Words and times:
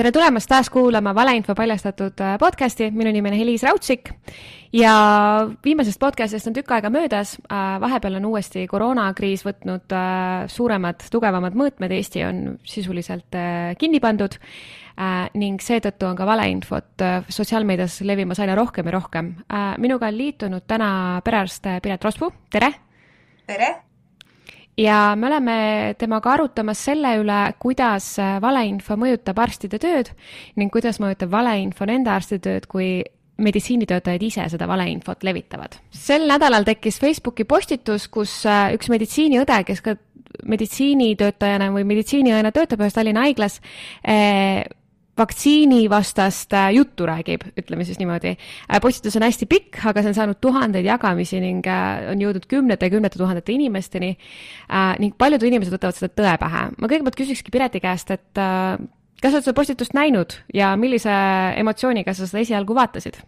tere 0.00 0.14
tulemast 0.16 0.48
taas 0.48 0.70
kuulama 0.72 1.12
Valeinfo 1.12 1.52
paljastatud 1.52 2.22
äh, 2.24 2.38
podcasti, 2.40 2.86
minu 2.94 3.10
nimi 3.12 3.28
on 3.28 3.34
Heliis 3.36 3.66
Raudsik 3.66 4.08
ja 4.72 4.92
viimasest 5.64 6.00
podcastist 6.00 6.48
on 6.48 6.54
tükk 6.56 6.72
aega 6.72 6.88
möödas. 6.88 7.34
Äh, 7.52 7.74
vahepeal 7.82 8.16
on 8.16 8.30
uuesti 8.30 8.62
koroonakriis 8.70 9.44
võtnud 9.44 9.92
äh, 9.92 10.46
suuremad, 10.48 11.04
tugevamad 11.12 11.58
mõõtmed, 11.58 11.92
Eesti 11.92 12.24
on 12.24 12.40
sisuliselt 12.64 13.36
kinni 13.80 14.00
pandud 14.00 14.38
ning 15.40 15.60
seetõttu 15.64 16.08
on 16.08 16.16
ka 16.16 16.26
valeinfot 16.28 17.04
sotsiaalmeedias 17.32 18.00
levimas 18.04 18.40
aina 18.40 18.56
rohkem 18.56 18.88
ja 18.88 18.96
rohkem. 18.96 19.30
minuga 19.80 20.08
on 20.08 20.16
liitunud 20.16 20.66
täna 20.68 20.90
perearst 21.24 21.68
Piret 21.82 22.04
Rospuu, 22.04 22.32
tere! 22.52 22.72
tere! 23.46 23.89
Ja 24.80 24.98
me 25.16 25.28
oleme 25.28 25.56
temaga 26.00 26.34
arutamas 26.34 26.82
selle 26.88 27.14
üle, 27.20 27.38
kuidas 27.60 28.14
valeinfo 28.42 28.96
mõjutab 29.00 29.40
arstide 29.44 29.80
tööd 29.82 30.12
ning 30.60 30.72
kuidas 30.72 31.00
mõjutab 31.02 31.32
valeinfo 31.32 31.88
nende 31.88 32.12
arstide 32.12 32.46
tööd, 32.48 32.68
kui 32.70 32.90
meditsiinitöötajad 33.40 34.22
ise 34.22 34.46
seda 34.52 34.68
valeinfot 34.68 35.24
levitavad. 35.24 35.78
sel 35.90 36.26
nädalal 36.28 36.64
tekkis 36.64 37.00
Facebooki 37.00 37.44
postitus, 37.44 38.08
kus 38.08 38.44
äh, 38.46 38.74
üks 38.76 38.90
meditsiiniõde, 38.92 39.62
kes 39.66 39.80
ka 39.84 39.96
meditsiinitöötajana 40.46 41.70
või 41.74 41.86
meditsiiniõena 41.88 42.52
töötab 42.54 42.84
ühes 42.84 42.94
Tallinna 42.96 43.26
haiglas 43.26 43.60
eh,, 44.04 44.64
vaktsiinivastast 45.18 46.52
äh, 46.52 46.68
juttu 46.74 47.06
räägib, 47.06 47.44
ütleme 47.58 47.84
siis 47.84 47.98
niimoodi. 48.00 48.34
Äh, 48.36 48.80
postitus 48.80 49.16
on 49.18 49.26
hästi 49.26 49.48
pikk, 49.50 49.80
aga 49.90 50.02
see 50.02 50.12
on 50.12 50.18
saanud 50.18 50.40
tuhandeid 50.40 50.86
jagamisi 50.86 51.40
ning 51.42 51.66
äh, 51.66 52.12
on 52.12 52.22
jõudnud 52.22 52.46
kümnete 52.50 52.88
ja 52.88 52.94
kümnete 52.94 53.18
tuhandete 53.20 53.52
inimesteni 53.52 54.14
ning 55.02 55.16
paljud 55.18 55.42
inimesed 55.46 55.74
võtavad 55.74 55.98
seda 55.98 56.14
tõe 56.14 56.36
pähe. 56.40 56.62
ma 56.76 56.88
kõigepealt 56.88 57.18
küsikski 57.18 57.52
Pireti 57.52 57.82
käest, 57.82 58.10
et 58.14 58.30
kas 58.36 59.26
sa 59.26 59.36
oled 59.36 59.44
seda 59.44 59.56
postitust 59.56 59.96
näinud 59.96 60.38
ja 60.54 60.72
millise 60.80 61.12
emotsiooniga 61.60 62.14
sa 62.14 62.28
seda 62.30 62.44
esialgu 62.46 62.76
vaatasid? 62.78 63.18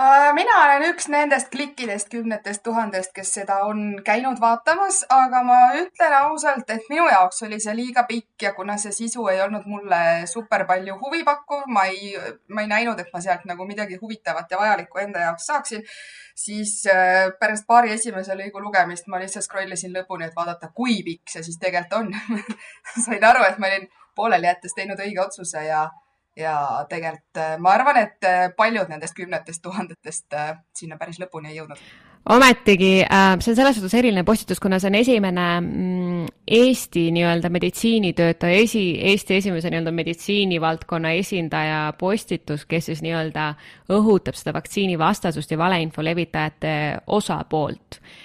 Äh, 0.00 0.30
mina 0.32 0.54
olen 0.64 0.84
üks 0.86 1.10
nendest 1.12 1.50
klikkidest 1.52 2.08
kümnetest 2.08 2.62
tuhandest, 2.64 3.10
kes 3.12 3.34
seda 3.36 3.58
on 3.68 3.98
käinud 4.06 4.38
vaatamas, 4.40 5.02
aga 5.12 5.42
ma 5.44 5.58
ütlen 5.76 6.14
ausalt, 6.22 6.70
et 6.72 6.86
minu 6.88 7.04
jaoks 7.10 7.42
oli 7.44 7.58
see 7.60 7.74
liiga 7.76 8.06
pikk 8.08 8.46
ja 8.46 8.54
kuna 8.56 8.78
see 8.80 8.94
sisu 8.96 9.26
ei 9.28 9.42
olnud 9.44 9.68
mulle 9.68 10.00
super 10.30 10.64
palju 10.70 10.96
huvi 11.02 11.20
pakkuv, 11.26 11.68
ma 11.76 11.84
ei, 11.92 12.14
ma 12.48 12.64
ei 12.64 12.72
näinud, 12.72 13.02
et 13.02 13.12
ma 13.12 13.20
sealt 13.20 13.44
nagu 13.50 13.68
midagi 13.68 14.00
huvitavat 14.00 14.48
ja 14.48 14.62
vajalikku 14.62 15.04
enda 15.04 15.26
jaoks 15.26 15.52
saaksin, 15.52 15.84
siis 16.46 16.78
äh, 16.88 17.28
pärast 17.42 17.68
paari 17.68 17.92
esimese 17.98 18.38
lõigu 18.40 18.64
lugemist 18.64 19.10
ma 19.12 19.20
lihtsalt 19.20 19.44
scroll 19.50 19.76
isin 19.76 19.92
lõpuni, 19.98 20.30
et 20.30 20.38
vaadata, 20.38 20.72
kui 20.72 21.02
pikk 21.04 21.28
see 21.34 21.44
siis 21.44 21.60
tegelikult 21.60 21.98
on. 22.00 22.14
Sain 23.04 23.32
aru, 23.34 23.44
et 23.44 23.60
ma 23.60 23.68
olin 23.68 23.90
pooleli 24.16 24.48
jättes 24.48 24.72
teinud 24.78 25.04
õige 25.04 25.26
otsuse 25.28 25.68
ja 25.68 25.90
ja 26.40 26.84
tegelikult 26.90 27.40
äh, 27.40 27.56
ma 27.62 27.74
arvan, 27.76 27.98
et 28.04 28.28
äh, 28.28 28.46
paljud 28.56 28.90
nendest 28.90 29.16
kümnetest 29.16 29.62
tuhandetest 29.64 30.36
äh, 30.36 30.54
sinna 30.76 30.98
päris 31.00 31.20
lõpuni 31.20 31.52
ei 31.52 31.58
jõudnud. 31.58 31.80
ometigi 32.30 32.92
äh, 33.04 33.34
see 33.40 33.52
on 33.52 33.58
selles 33.58 33.78
suhtes 33.78 33.96
eriline 33.98 34.24
postitus, 34.24 34.60
kuna 34.60 34.80
see 34.80 34.90
on 34.90 34.98
esimene 35.00 35.48
mm, 35.60 36.24
Eesti 36.50 37.04
nii-öelda 37.14 37.50
meditsiinitöötaja, 37.52 38.62
esi, 38.64 38.84
Eesti 39.12 39.36
esimese 39.38 39.70
nii-öelda 39.70 39.92
meditsiinivaldkonna 39.94 41.12
esindaja 41.20 41.84
postitus, 41.98 42.66
kes 42.66 42.90
siis 42.90 43.04
nii-öelda 43.06 43.52
õhutab 43.92 44.38
seda 44.38 44.56
vaktsiinivastasust 44.56 45.54
ja 45.54 45.60
valeinfo 45.60 46.04
levitajate 46.04 46.74
osapoolt 47.06 48.00
äh, 48.00 48.20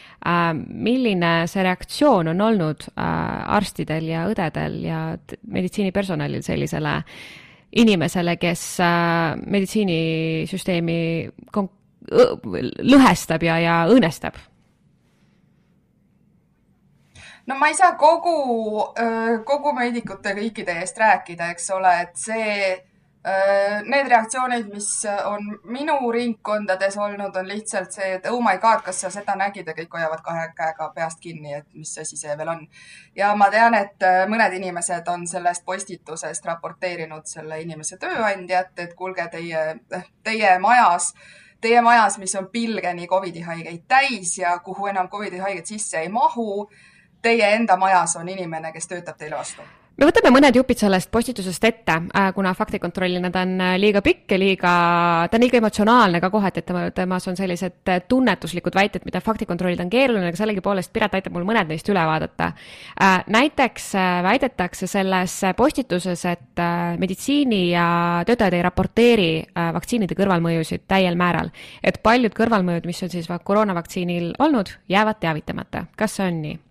milline 0.56 1.32
see 1.52 1.64
reaktsioon 1.64 2.34
on 2.34 2.42
olnud 2.50 2.88
äh, 2.92 3.08
arstidel 3.58 4.10
ja 4.10 4.26
õdedel 4.32 4.78
ja 4.86 5.02
meditsiinipersonalil 5.48 6.44
sellisele 6.46 7.00
inimesele, 7.76 8.38
kes 8.41 8.66
äh, 8.84 9.36
meditsiinisüsteemi 9.46 10.97
lõhestab 12.86 13.44
ja, 13.44 13.59
ja 13.59 13.78
õõnestab? 13.90 14.38
no 17.46 17.56
ma 17.59 17.69
ei 17.69 17.78
saa 17.78 17.94
kogu, 17.97 18.36
kogu 19.46 19.74
meedikute 19.78 20.34
kõikide 20.38 20.80
eest 20.81 20.97
rääkida, 20.97 21.52
eks 21.53 21.69
ole, 21.75 21.91
et 22.02 22.16
see 22.18 22.74
need 23.86 24.08
reaktsioonid, 24.08 24.68
mis 24.69 24.90
on 25.25 25.47
minu 25.63 26.12
ringkondades 26.12 26.97
olnud, 26.97 27.36
on 27.36 27.47
lihtsalt 27.47 27.91
see, 27.91 28.12
et 28.18 28.28
oh 28.30 28.41
my 28.44 28.59
god, 28.62 28.84
kas 28.86 29.00
sa 29.02 29.09
seda 29.09 29.34
nägid 29.40 29.68
ja 29.68 29.74
kõik 29.74 29.96
hoiavad 29.97 30.22
kahe 30.25 30.44
käega 30.58 30.91
peast 30.96 31.19
kinni, 31.24 31.56
et 31.58 31.66
mis 31.74 31.96
asi 31.97 32.18
see 32.19 32.36
veel 32.38 32.52
on. 32.53 32.62
ja 33.16 33.31
ma 33.36 33.50
tean, 33.50 33.74
et 33.74 34.03
äh, 34.06 34.25
mõned 34.30 34.53
inimesed 34.59 35.09
on 35.09 35.25
sellest 35.28 35.66
postitusest 35.66 36.46
raporteerinud 36.46 37.25
selle 37.25 37.62
inimese 37.62 37.97
tööandjat, 37.97 38.78
et 38.78 38.94
kuulge, 38.94 39.25
teie, 39.31 39.63
eh, 39.92 40.06
teie 40.24 40.59
majas 40.59 41.13
teie 41.62 41.81
majas, 41.81 42.19
mis 42.22 42.36
on 42.36 42.50
pilgeni 42.52 43.07
Covidi 43.07 43.42
haigeid 43.42 43.88
täis 43.88 44.38
ja 44.38 44.59
kuhu 44.59 44.86
enam 44.92 45.09
Covidi 45.09 45.42
haiged 45.42 45.66
sisse 45.66 46.03
ei 46.03 46.09
mahu. 46.09 46.69
Teie 47.22 47.56
enda 47.56 47.78
majas 47.78 48.16
on 48.22 48.30
inimene, 48.30 48.69
kes 48.72 48.88
töötab 48.92 49.18
teile 49.18 49.40
vastu 49.40 49.66
me 49.95 50.07
võtame 50.09 50.31
mõned 50.33 50.57
jupid 50.57 50.79
sellest 50.79 51.09
postitusest 51.11 51.67
ette, 51.69 51.95
äh, 52.11 52.28
kuna 52.35 52.51
faktikontrollina 52.57 53.29
ta 53.31 53.45
on 53.45 53.53
äh, 53.63 53.75
liiga 53.79 54.01
pikk 54.03 54.35
ja 54.35 54.39
liiga, 54.39 54.73
ta 55.31 55.38
on 55.38 55.45
liiga 55.45 55.59
emotsionaalne 55.61 56.19
ka 56.23 56.29
kohati, 56.33 56.61
et 56.61 56.67
tema, 56.67 56.83
temas 56.95 57.28
on 57.31 57.39
sellised 57.39 57.91
äh, 57.91 58.01
tunnetuslikud 58.07 58.75
väited, 58.75 59.06
mida 59.07 59.22
faktikontrollida 59.23 59.85
on 59.85 59.94
keeruline, 59.94 60.28
aga 60.31 60.39
sellegipoolest 60.39 60.91
Piret 60.95 61.16
aitab 61.17 61.35
mul 61.35 61.47
mõned 61.47 61.72
neist 61.72 61.89
üle 61.91 62.03
vaadata. 62.07 62.51
näiteks 63.31 63.88
väidetakse 64.23 64.88
selles 64.88 65.33
postituses, 65.57 66.25
et 66.29 66.62
meditsiini 67.00 67.62
ja 67.72 67.88
töötajad 68.27 68.56
ei 68.56 68.63
raporteeri 68.63 69.29
vaktsiinide 69.56 70.16
kõrvalmõjusid 70.16 70.85
täiel 70.88 71.16
määral. 71.19 71.51
et 71.83 72.01
paljud 72.03 72.33
kõrvalmõjud, 72.35 72.85
mis 72.85 73.03
on 73.03 73.09
siis 73.09 73.27
koroonavaktsiinil 73.44 74.33
olnud, 74.39 74.69
jäävad 74.89 75.19
teavitamata. 75.19 75.85
kas 75.95 76.16
see 76.16 76.27
on 76.27 76.41
nii? 76.41 76.65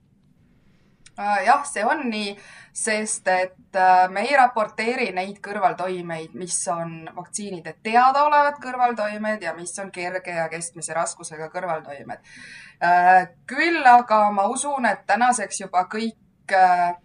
Jah, 1.16 1.64
see 1.68 1.84
on 1.86 2.08
nii 2.10 2.36
sest 2.74 3.28
et 3.28 3.76
äh, 3.76 4.08
me 4.10 4.24
ei 4.26 4.34
raporteeri 4.36 5.12
neid 5.14 5.38
kõrvaltoimeid, 5.42 6.32
mis 6.34 6.56
on 6.72 7.04
vaktsiinide 7.14 7.76
teadaolevad 7.86 8.58
kõrvaltoimed 8.62 9.46
ja 9.46 9.52
mis 9.54 9.76
on 9.78 9.92
kerge 9.94 10.34
ja 10.34 10.48
keskmise 10.50 10.96
raskusega 10.96 11.48
kõrvaltoimed. 11.54 12.34
Äh, 12.82 13.28
küll 13.46 13.86
aga 13.86 14.24
ma 14.34 14.48
usun, 14.50 14.90
et 14.90 15.06
tänaseks 15.06 15.62
juba 15.62 15.86
kõik 15.92 16.54
äh, 16.54 16.98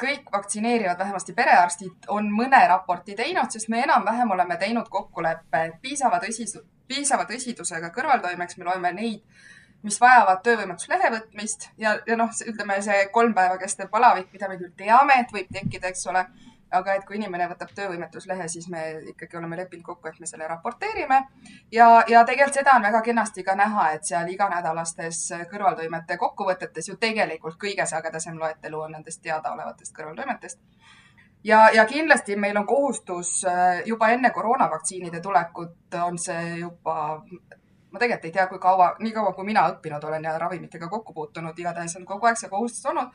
kõik 0.00 0.26
vaktsineerivad, 0.32 0.98
vähemasti 1.00 1.32
perearstid, 1.36 2.08
on 2.12 2.26
mõne 2.32 2.58
raporti 2.68 3.14
teinud, 3.16 3.48
sest 3.52 3.70
me 3.72 3.80
enam-vähem 3.84 4.32
oleme 4.32 4.58
teinud 4.60 4.88
kokkuleppe, 4.92 5.62
piisava 5.80 6.18
tõsisus, 6.20 6.64
piisava 6.88 7.24
tõsidusega 7.28 7.88
kõrvaltoimeks 7.94 8.58
me 8.58 8.68
loeme 8.68 8.92
neid 8.96 9.22
mis 9.82 10.00
vajavad 10.00 10.42
töövõimetuslehe 10.44 11.10
võtmist 11.14 11.70
ja, 11.80 11.96
ja 12.06 12.16
noh, 12.20 12.30
ütleme 12.46 12.80
see 12.84 13.06
kolm 13.14 13.34
päeva 13.36 13.58
kestev 13.60 13.90
palavik, 13.92 14.30
mida 14.32 14.48
me 14.48 14.58
küll 14.60 14.72
teame, 14.76 15.20
et 15.22 15.32
võib 15.34 15.50
tekkida, 15.52 15.92
eks 15.92 16.06
ole. 16.12 16.26
aga 16.70 16.92
et 16.94 17.02
kui 17.06 17.16
inimene 17.18 17.48
võtab 17.50 17.72
töövõimetuslehe, 17.74 18.44
siis 18.48 18.68
me 18.70 18.80
ikkagi 19.10 19.36
oleme 19.36 19.56
leppinud 19.58 19.82
kokku, 19.84 20.06
et 20.08 20.20
me 20.20 20.26
selle 20.26 20.46
raporteerime. 20.46 21.18
ja, 21.72 22.04
ja 22.08 22.24
tegelikult 22.24 22.60
seda 22.60 22.76
on 22.76 22.82
väga 22.82 23.00
kenasti 23.02 23.42
ka 23.42 23.56
näha, 23.58 23.90
et 23.96 24.04
seal 24.04 24.28
iganädalastes 24.28 25.24
kõrvaltoimete 25.50 26.16
kokkuvõtetes 26.16 26.88
ju 26.88 26.96
tegelikult 26.96 27.58
kõige 27.64 27.86
sagedasem 27.86 28.38
loetelu 28.38 28.80
on 28.80 28.92
nendest 28.98 29.22
teadaolevatest 29.22 29.96
kõrvaltoimetest 29.96 30.60
ja, 31.44 31.70
ja 31.74 31.84
kindlasti 31.84 32.36
meil 32.36 32.56
on 32.56 32.66
kohustus 32.66 33.42
juba 33.84 34.08
enne 34.08 34.30
koroonavaktsiinide 34.30 35.20
tulekut 35.20 36.00
on 36.04 36.18
see 36.18 36.58
juba 36.58 37.22
ma 37.92 37.98
tegelikult 37.98 38.24
ei 38.24 38.32
tea, 38.32 38.46
kui 38.50 38.58
kaua, 38.62 38.94
nii 39.02 39.12
kaua 39.12 39.32
kui 39.34 39.46
mina 39.48 39.66
õppinud 39.72 40.04
olen 40.06 40.24
ja 40.24 40.38
ravimitega 40.38 40.88
kokku 40.88 41.14
puutunud, 41.14 41.58
igatahes 41.58 41.96
on 41.98 42.06
kogu 42.08 42.28
aeg 42.28 42.38
see 42.38 42.50
kohustus 42.52 42.86
olnud, 42.90 43.14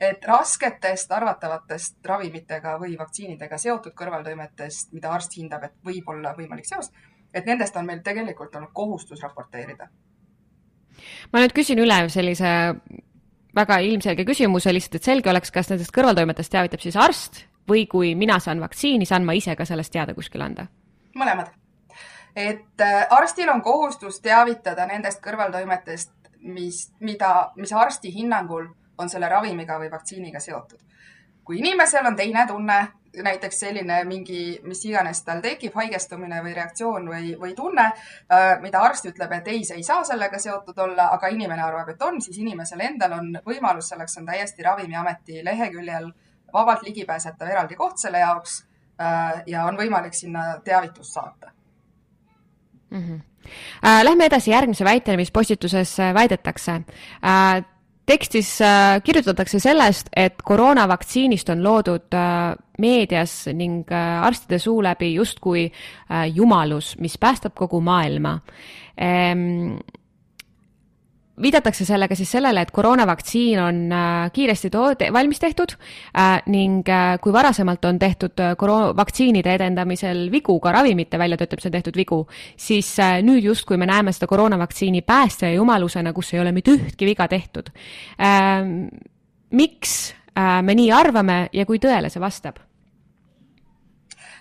et 0.00 0.24
rasketest 0.26 1.12
arvatavatest 1.12 1.98
ravimitega 2.06 2.76
või 2.80 2.96
vaktsiinidega 2.98 3.58
seotud 3.60 3.94
kõrvaltoimetest, 3.98 4.92
mida 4.96 5.12
arst 5.14 5.36
hindab, 5.38 5.68
et 5.68 5.74
võib 5.86 6.08
olla 6.14 6.34
võimalik 6.36 6.68
seos, 6.68 6.90
et 7.34 7.46
nendest 7.46 7.76
on 7.76 7.86
meil 7.86 8.02
tegelikult 8.02 8.54
olnud 8.56 8.72
kohustus 8.72 9.22
raporteerida. 9.22 9.88
ma 11.32 11.40
nüüd 11.42 11.52
küsin 11.54 11.78
üle 11.78 12.04
sellise 12.08 12.52
väga 13.54 13.78
ilmselge 13.78 14.24
küsimuse 14.24 14.72
lihtsalt, 14.72 14.94
et 14.94 15.10
selge 15.10 15.30
oleks, 15.30 15.50
kas 15.50 15.70
nendest 15.70 15.94
kõrvaltoimetest 15.94 16.50
teavitab 16.50 16.80
siis 16.80 16.96
arst 16.96 17.44
või 17.68 17.86
kui 17.86 18.14
mina 18.14 18.38
saan 18.40 18.60
vaktsiini, 18.60 19.06
saan 19.06 19.24
ma 19.24 19.34
ise 19.34 19.56
ka 19.56 19.64
sellest 19.64 19.92
teada 19.92 20.14
kuskile 20.14 20.44
anda? 20.44 20.66
mõlemad 21.14 21.52
et 22.36 22.80
äh, 22.80 23.06
arstil 23.10 23.48
on 23.48 23.62
kohustus 23.62 24.20
teavitada 24.20 24.86
nendest 24.86 25.22
kõrvaltoimetest, 25.22 26.12
mis, 26.40 26.88
mida, 27.00 27.52
mis 27.56 27.72
arsti 27.72 28.12
hinnangul 28.14 28.66
on 28.98 29.10
selle 29.10 29.28
ravimiga 29.28 29.78
või 29.78 29.90
vaktsiiniga 29.90 30.40
seotud. 30.40 30.80
kui 31.44 31.58
inimesel 31.58 32.06
on 32.06 32.14
teine 32.16 32.46
tunne, 32.48 32.76
näiteks 33.22 33.58
selline 33.60 33.98
mingi, 34.08 34.60
mis 34.64 34.78
iganes 34.88 35.18
tal 35.24 35.42
tekib, 35.44 35.74
haigestumine 35.76 36.38
või 36.42 36.54
reaktsioon 36.56 37.08
või, 37.08 37.34
või 37.40 37.54
tunne, 37.54 37.84
äh, 38.32 38.60
mida 38.60 38.80
arst 38.80 39.06
ütleb, 39.06 39.32
et 39.32 39.48
ei, 39.48 39.64
see 39.64 39.76
ei 39.76 39.84
saa 39.84 40.04
sellega 40.04 40.38
seotud 40.38 40.78
olla, 40.78 41.10
aga 41.12 41.28
inimene 41.28 41.62
arvab, 41.62 41.92
et 41.92 42.02
on, 42.02 42.20
siis 42.20 42.38
inimesel 42.38 42.80
endal 42.80 43.18
on 43.18 43.34
võimalus, 43.46 43.92
selleks 43.92 44.18
on 44.18 44.26
täiesti 44.26 44.62
Ravimiameti 44.62 45.44
leheküljel 45.44 46.08
vabalt 46.52 46.82
ligipääsetav 46.82 47.50
eraldi 47.50 47.76
koht 47.76 47.98
selle 47.98 48.18
jaoks 48.18 48.64
ja 49.46 49.64
on 49.66 49.76
võimalik 49.76 50.14
sinna 50.14 50.60
teavitust 50.64 51.12
saata 51.12 51.50
mm. 52.90 53.02
-hmm. 53.02 53.20
Lähme 54.02 54.24
edasi 54.24 54.50
järgmise 54.50 54.84
väiteni, 54.84 55.16
mis 55.16 55.30
postituses 55.30 55.98
väidetakse 56.14 56.80
tekstis 58.06 58.60
äh, 58.62 59.00
kirjutatakse 59.04 59.58
sellest, 59.60 60.10
et 60.16 60.42
koroonavaktsiinist 60.44 61.48
on 61.54 61.64
loodud 61.64 62.16
äh, 62.16 62.52
meedias 62.80 63.44
ning 63.52 63.84
äh, 63.92 64.22
arstide 64.26 64.58
suu 64.62 64.82
läbi 64.84 65.14
justkui 65.14 65.70
jumalus, 66.34 66.94
mis 67.00 67.16
päästab 67.20 67.54
kogu 67.56 67.80
maailma 67.84 68.38
ehm, 68.96 69.76
viidatakse 71.42 71.84
sellega 71.86 72.14
siis 72.14 72.30
sellele, 72.30 72.62
et 72.62 72.70
koroonavaktsiin 72.74 73.60
on 73.60 73.78
äh, 73.92 74.32
kiiresti 74.32 74.70
toode, 74.70 75.10
valmis 75.12 75.40
tehtud 75.42 75.74
äh, 75.74 76.42
ning 76.46 76.88
äh, 76.88 77.16
kui 77.22 77.32
varasemalt 77.34 77.84
on 77.84 77.98
tehtud 77.98 78.42
koroona, 78.58 78.92
vaktsiinide 78.96 79.54
edendamisel 79.58 80.28
vigu, 80.32 80.58
ka 80.62 80.72
ravimite 80.72 81.18
väljatöötamisel 81.18 81.74
tehtud 81.74 81.98
vigu, 81.98 82.20
siis 82.56 82.94
nüüd 83.26 83.44
justkui 83.44 83.78
me 83.80 83.88
näeme 83.90 84.12
seda 84.14 84.28
koroonavaktsiini 84.30 85.02
päästja 85.02 85.50
ja 85.50 85.58
jumalusena, 85.58 86.12
kus 86.12 86.34
ei 86.34 86.42
ole 86.42 86.52
mitte 86.52 86.76
ühtki 86.76 87.08
viga 87.08 87.26
tehtud. 87.28 87.72
Ähm, 88.20 88.86
miks 89.50 90.14
me 90.34 90.74
nii 90.74 90.90
arvame 90.92 91.48
ja 91.54 91.66
kui 91.66 91.78
tõele 91.82 92.10
see 92.10 92.22
vastab? 92.22 92.58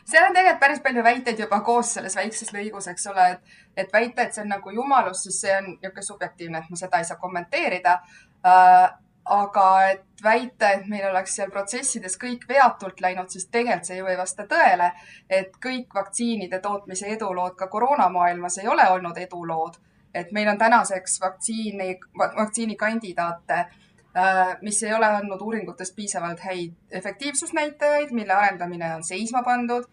Seal 0.06 0.28
on 0.28 0.34
tegelikult 0.36 0.60
päris 0.60 0.82
palju 0.84 1.04
väiteid 1.04 1.40
juba 1.40 1.60
koos 1.66 1.94
selles 1.98 2.16
väikses 2.16 2.52
lõigus, 2.56 2.90
eks 2.92 3.08
ole, 3.12 3.30
et, 3.36 3.62
et 3.78 3.94
väita, 3.94 4.24
et 4.24 4.36
see 4.36 4.44
on 4.44 4.52
nagu 4.56 4.74
jumalus, 4.76 5.24
siis 5.26 5.40
see 5.46 5.56
on 5.58 5.70
niisugune 5.76 6.08
subjektiivne, 6.10 6.60
et 6.60 6.74
ma 6.74 6.80
seda 6.80 7.00
ei 7.00 7.10
saa 7.10 7.22
kommenteerida 7.22 7.98
äh,. 8.46 9.00
aga 9.24 9.66
et 9.88 10.24
väita, 10.24 10.70
et 10.76 10.88
meil 10.92 11.06
oleks 11.08 11.38
seal 11.38 11.52
protsessides 11.52 12.18
kõik 12.20 12.42
veatult 12.48 12.98
läinud, 13.02 13.30
siis 13.32 13.46
tegelikult 13.48 13.88
see 13.88 13.98
ju 14.02 14.10
ei 14.12 14.18
vasta 14.20 14.44
tõele. 14.44 14.90
et 15.30 15.56
kõik 15.66 15.96
vaktsiinide 15.96 16.60
tootmise 16.60 17.08
edulood 17.08 17.56
ka 17.56 17.68
koroonamaailmas 17.68 18.58
ei 18.58 18.68
ole 18.68 18.90
olnud 18.90 19.18
edulood. 19.18 19.80
et 20.14 20.32
meil 20.32 20.48
on 20.48 20.58
tänaseks 20.58 21.22
vaktsiini, 21.22 22.00
vaktsiinikandidaate 22.20 23.54
äh, 23.54 23.72
mis 24.62 24.84
ei 24.84 24.94
ole 24.94 25.08
andnud 25.10 25.42
uuringutes 25.42 25.92
piisavalt 25.96 26.40
häid 26.46 26.76
efektiivsusnäitajaid, 26.92 28.12
mille 28.14 28.34
arendamine 28.34 28.96
on 28.96 29.04
seisma 29.04 29.42
pandud 29.44 29.88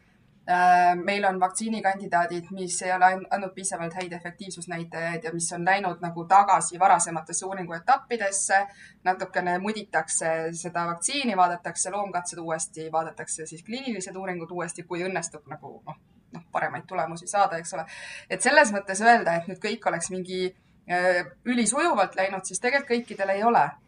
Äh, 0.50 0.96
meil 0.96 1.24
on 1.24 1.40
vaktsiinikandidaadid, 1.40 2.44
mis 2.50 2.82
ei 2.82 2.92
ole 2.92 3.06
andnud 3.30 3.52
piisavalt 3.54 3.94
häid 3.94 4.12
efektiivsusnäitajaid 4.12 5.24
ja 5.24 5.32
mis 5.32 5.52
on 5.52 5.64
läinud 5.64 6.00
nagu 6.02 6.24
tagasi 6.24 6.78
varasematesse 6.78 7.46
uuringuetappidesse. 7.46 8.66
natukene 9.04 9.58
muditakse 9.58 10.30
seda 10.52 10.86
vaktsiini, 10.86 11.36
vaadatakse 11.36 11.90
loomkatsed 11.90 12.38
uuesti, 12.38 12.88
vaadatakse 12.92 13.46
siis 13.46 13.62
kliinilised 13.62 14.16
uuringud 14.16 14.50
uuesti, 14.50 14.82
kui 14.82 15.04
õnnestub 15.04 15.46
nagu 15.46 15.82
noh, 15.86 16.00
noh, 16.32 16.42
paremaid 16.52 16.88
tulemusi 16.88 17.26
saada, 17.26 17.56
eks 17.56 17.74
ole. 17.74 17.84
et 18.30 18.42
selles 18.42 18.72
mõttes 18.72 19.04
öelda, 19.06 19.36
et 19.36 19.46
nüüd 19.46 19.62
kõik 19.62 19.86
oleks 19.92 20.10
mingi 20.10 20.40
äh, 20.48 21.30
ülisujuvalt 21.44 22.16
läinud, 22.16 22.44
siis 22.44 22.60
tegelikult 22.60 22.96
kõikidel 22.96 23.36
ei 23.36 23.44
ole 23.44 23.62
äh, 23.68 23.78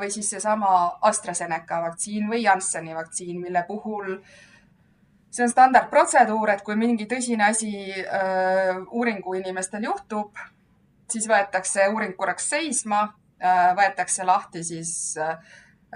või 0.00 0.08
siis 0.10 0.30
seesama 0.30 0.98
AstraZeneca 1.06 1.76
vaktsiin 1.84 2.30
või 2.30 2.40
Jansseni 2.42 2.96
vaktsiin, 2.96 3.40
mille 3.40 3.62
puhul 3.68 4.16
äh, 4.16 4.32
see 5.32 5.46
on 5.46 5.52
standardprotseduur, 5.52 6.52
et 6.52 6.62
kui 6.64 6.76
mingi 6.76 7.06
tõsine 7.08 7.48
asi 7.48 7.72
äh, 8.02 8.76
uuringu 8.92 9.36
inimestel 9.38 9.88
juhtub, 9.88 10.38
siis 11.10 11.28
võetakse 11.28 11.88
uuring 11.92 12.14
korraks 12.18 12.50
seisma 12.52 13.02
äh,, 13.06 13.72
võetakse 13.78 14.26
lahti 14.28 14.64
siis 14.64 14.94
äh, 15.20 15.36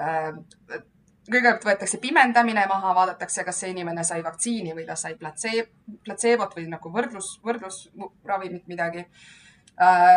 äh 0.00 0.84
kõigepealt 1.26 1.64
võetakse 1.66 1.98
pimendamine 1.98 2.68
maha, 2.70 2.92
vaadatakse, 2.94 3.42
kas 3.42 3.56
see 3.58 3.72
inimene 3.72 4.04
sai 4.06 4.20
vaktsiini 4.22 4.76
või 4.76 4.84
ta 4.86 4.94
sai 4.94 5.16
platseeb, 5.18 5.72
platseebot 6.06 6.52
või 6.54 6.68
nagu 6.70 6.92
võrdlus, 6.94 7.32
võrdlusravimit 7.42 8.68
midagi 8.70 9.02
äh,. 9.02 9.45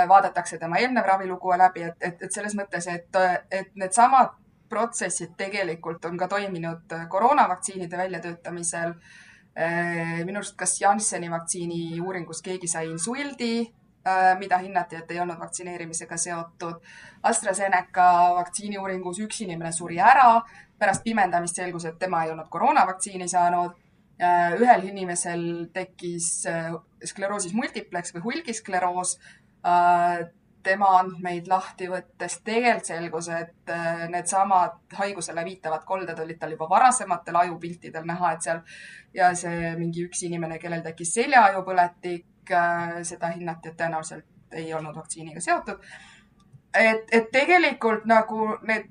Vaadatakse 0.07 0.57
tema 0.57 0.77
eelnev 0.79 1.03
ravilugu 1.05 1.51
läbi, 1.57 1.81
et, 1.83 1.97
et, 1.99 2.21
et 2.23 2.31
selles 2.31 2.53
mõttes, 2.55 2.85
et, 2.87 3.17
et 3.51 3.73
needsamad 3.75 4.37
protsessid 4.69 5.33
tegelikult 5.37 6.05
on 6.05 6.17
ka 6.17 6.27
toiminud 6.27 6.93
äh, 6.93 7.07
koroonavaktsiinide 7.09 7.97
väljatöötamisel. 7.97 8.93
Äh, 9.59 10.21
minu 10.25 10.39
arust, 10.39 10.55
kas 10.57 10.77
Jansseni 10.81 11.31
vaktsiini 11.31 11.99
uuringus 12.01 12.41
keegi 12.45 12.69
sai 12.69 12.87
insuldi, 12.91 13.65
äh, 14.07 14.31
mida 14.39 14.61
hinnati, 14.61 15.01
et 15.01 15.11
ei 15.11 15.19
olnud 15.19 15.39
vaktsineerimisega 15.41 16.17
seotud. 16.17 16.79
AstraZeneca 17.23 18.07
vaktsiini 18.37 18.79
uuringus 18.79 19.19
üks 19.25 19.43
inimene 19.45 19.73
suri 19.75 19.99
ära, 19.99 20.39
pärast 20.79 21.03
pimendamist 21.03 21.59
selgus, 21.59 21.89
et 21.89 21.99
tema 21.99 22.23
ei 22.23 22.35
olnud 22.35 22.49
koroonavaktsiini 22.49 23.27
saanud. 23.27 23.85
ühel 24.59 24.81
inimesel 24.83 25.43
tekkis 25.71 26.25
skleroosis 27.07 27.53
multiplex 27.55 28.11
või 28.11 28.21
hulgiskleroos 28.25 29.13
tema 30.63 30.89
andmeid 30.99 31.47
lahti 31.47 31.87
võttes 31.89 32.39
tegelikult 32.45 32.89
selgus, 32.89 33.29
et 33.33 33.71
äh, 33.73 34.05
needsamad 34.11 34.95
haigusele 34.99 35.43
viitavad 35.45 35.85
kolded 35.87 36.19
olid 36.19 36.39
tal 36.39 36.53
juba 36.55 36.67
varasematel 36.69 37.39
ajupiltidel 37.43 38.05
näha, 38.07 38.33
et 38.33 38.47
seal 38.47 38.61
ja 39.15 39.31
see 39.35 39.73
mingi 39.79 40.05
üks 40.07 40.23
inimene, 40.27 40.59
kellel 40.59 40.83
tekkis 40.85 41.13
seljaajupõletik, 41.19 42.51
äh, 42.51 42.99
seda 43.07 43.31
hinnati, 43.35 43.71
et 43.71 43.79
tõenäoliselt 43.79 44.57
ei 44.59 44.73
olnud 44.73 44.95
vaktsiiniga 44.95 45.41
seotud. 45.41 45.85
et, 46.73 47.07
et 47.11 47.31
tegelikult 47.31 48.05
nagu 48.05 48.49
need, 48.67 48.89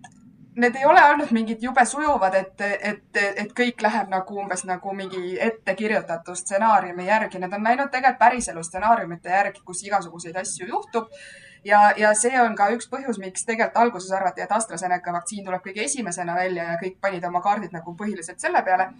need 0.58 0.76
ei 0.76 0.84
ole 0.84 1.02
olnud 1.10 1.30
mingid 1.34 1.62
jube 1.62 1.84
sujuvad, 1.86 2.34
et, 2.34 2.62
et, 2.90 3.18
et 3.42 3.52
kõik 3.60 3.82
läheb 3.82 4.08
nagu 4.10 4.38
umbes 4.42 4.64
nagu 4.66 4.94
mingi 4.94 5.36
ettekirjutatud 5.40 6.38
stsenaariumi 6.38 7.06
järgi, 7.06 7.38
need 7.38 7.54
on 7.54 7.68
läinud 7.68 7.92
tegelikult 7.92 8.18
päriselu 8.18 8.64
stsenaariumite 8.66 9.30
järgi, 9.30 9.62
kus 9.64 9.84
igasuguseid 9.86 10.36
asju 10.42 10.66
juhtub 10.72 11.12
ja, 11.64 11.92
ja 11.96 12.12
see 12.18 12.34
on 12.42 12.56
ka 12.58 12.70
üks 12.74 12.90
põhjus, 12.90 13.20
miks 13.22 13.46
tegelikult 13.46 13.78
alguses 13.84 14.12
arvati, 14.14 14.42
et 14.42 14.52
AstraZeneca 14.54 15.14
vaktsiin 15.14 15.46
tuleb 15.46 15.62
kõige 15.64 15.84
esimesena 15.86 16.34
välja 16.34 16.72
ja 16.72 16.76
kõik 16.82 16.98
panid 17.00 17.24
oma 17.28 17.42
kaardid 17.44 17.74
nagu 17.74 17.94
põhiliselt 17.96 18.42
selle 18.42 18.62
peale. 18.66 18.90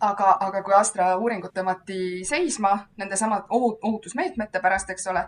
aga, 0.00 0.36
aga 0.44 0.60
kui 0.62 0.74
Astra 0.76 1.14
uuringud 1.16 1.54
tõmmati 1.56 2.24
seisma 2.28 2.74
nende 3.00 3.16
samad 3.16 3.46
ohutusmeetmete 3.48 4.60
pärast, 4.60 4.90
eks 4.90 5.06
ole, 5.12 5.22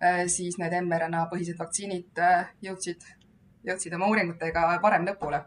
eh, 0.00 0.26
siis 0.26 0.58
need 0.58 0.76
mRNA 0.82 1.26
põhised 1.30 1.58
vaktsiinid 1.58 2.18
eh, 2.18 2.52
jõudsid, 2.62 3.02
jõudsid 3.66 3.94
oma 3.94 4.08
uuringutega 4.10 4.66
varem 4.82 5.06
lõpule 5.06 5.42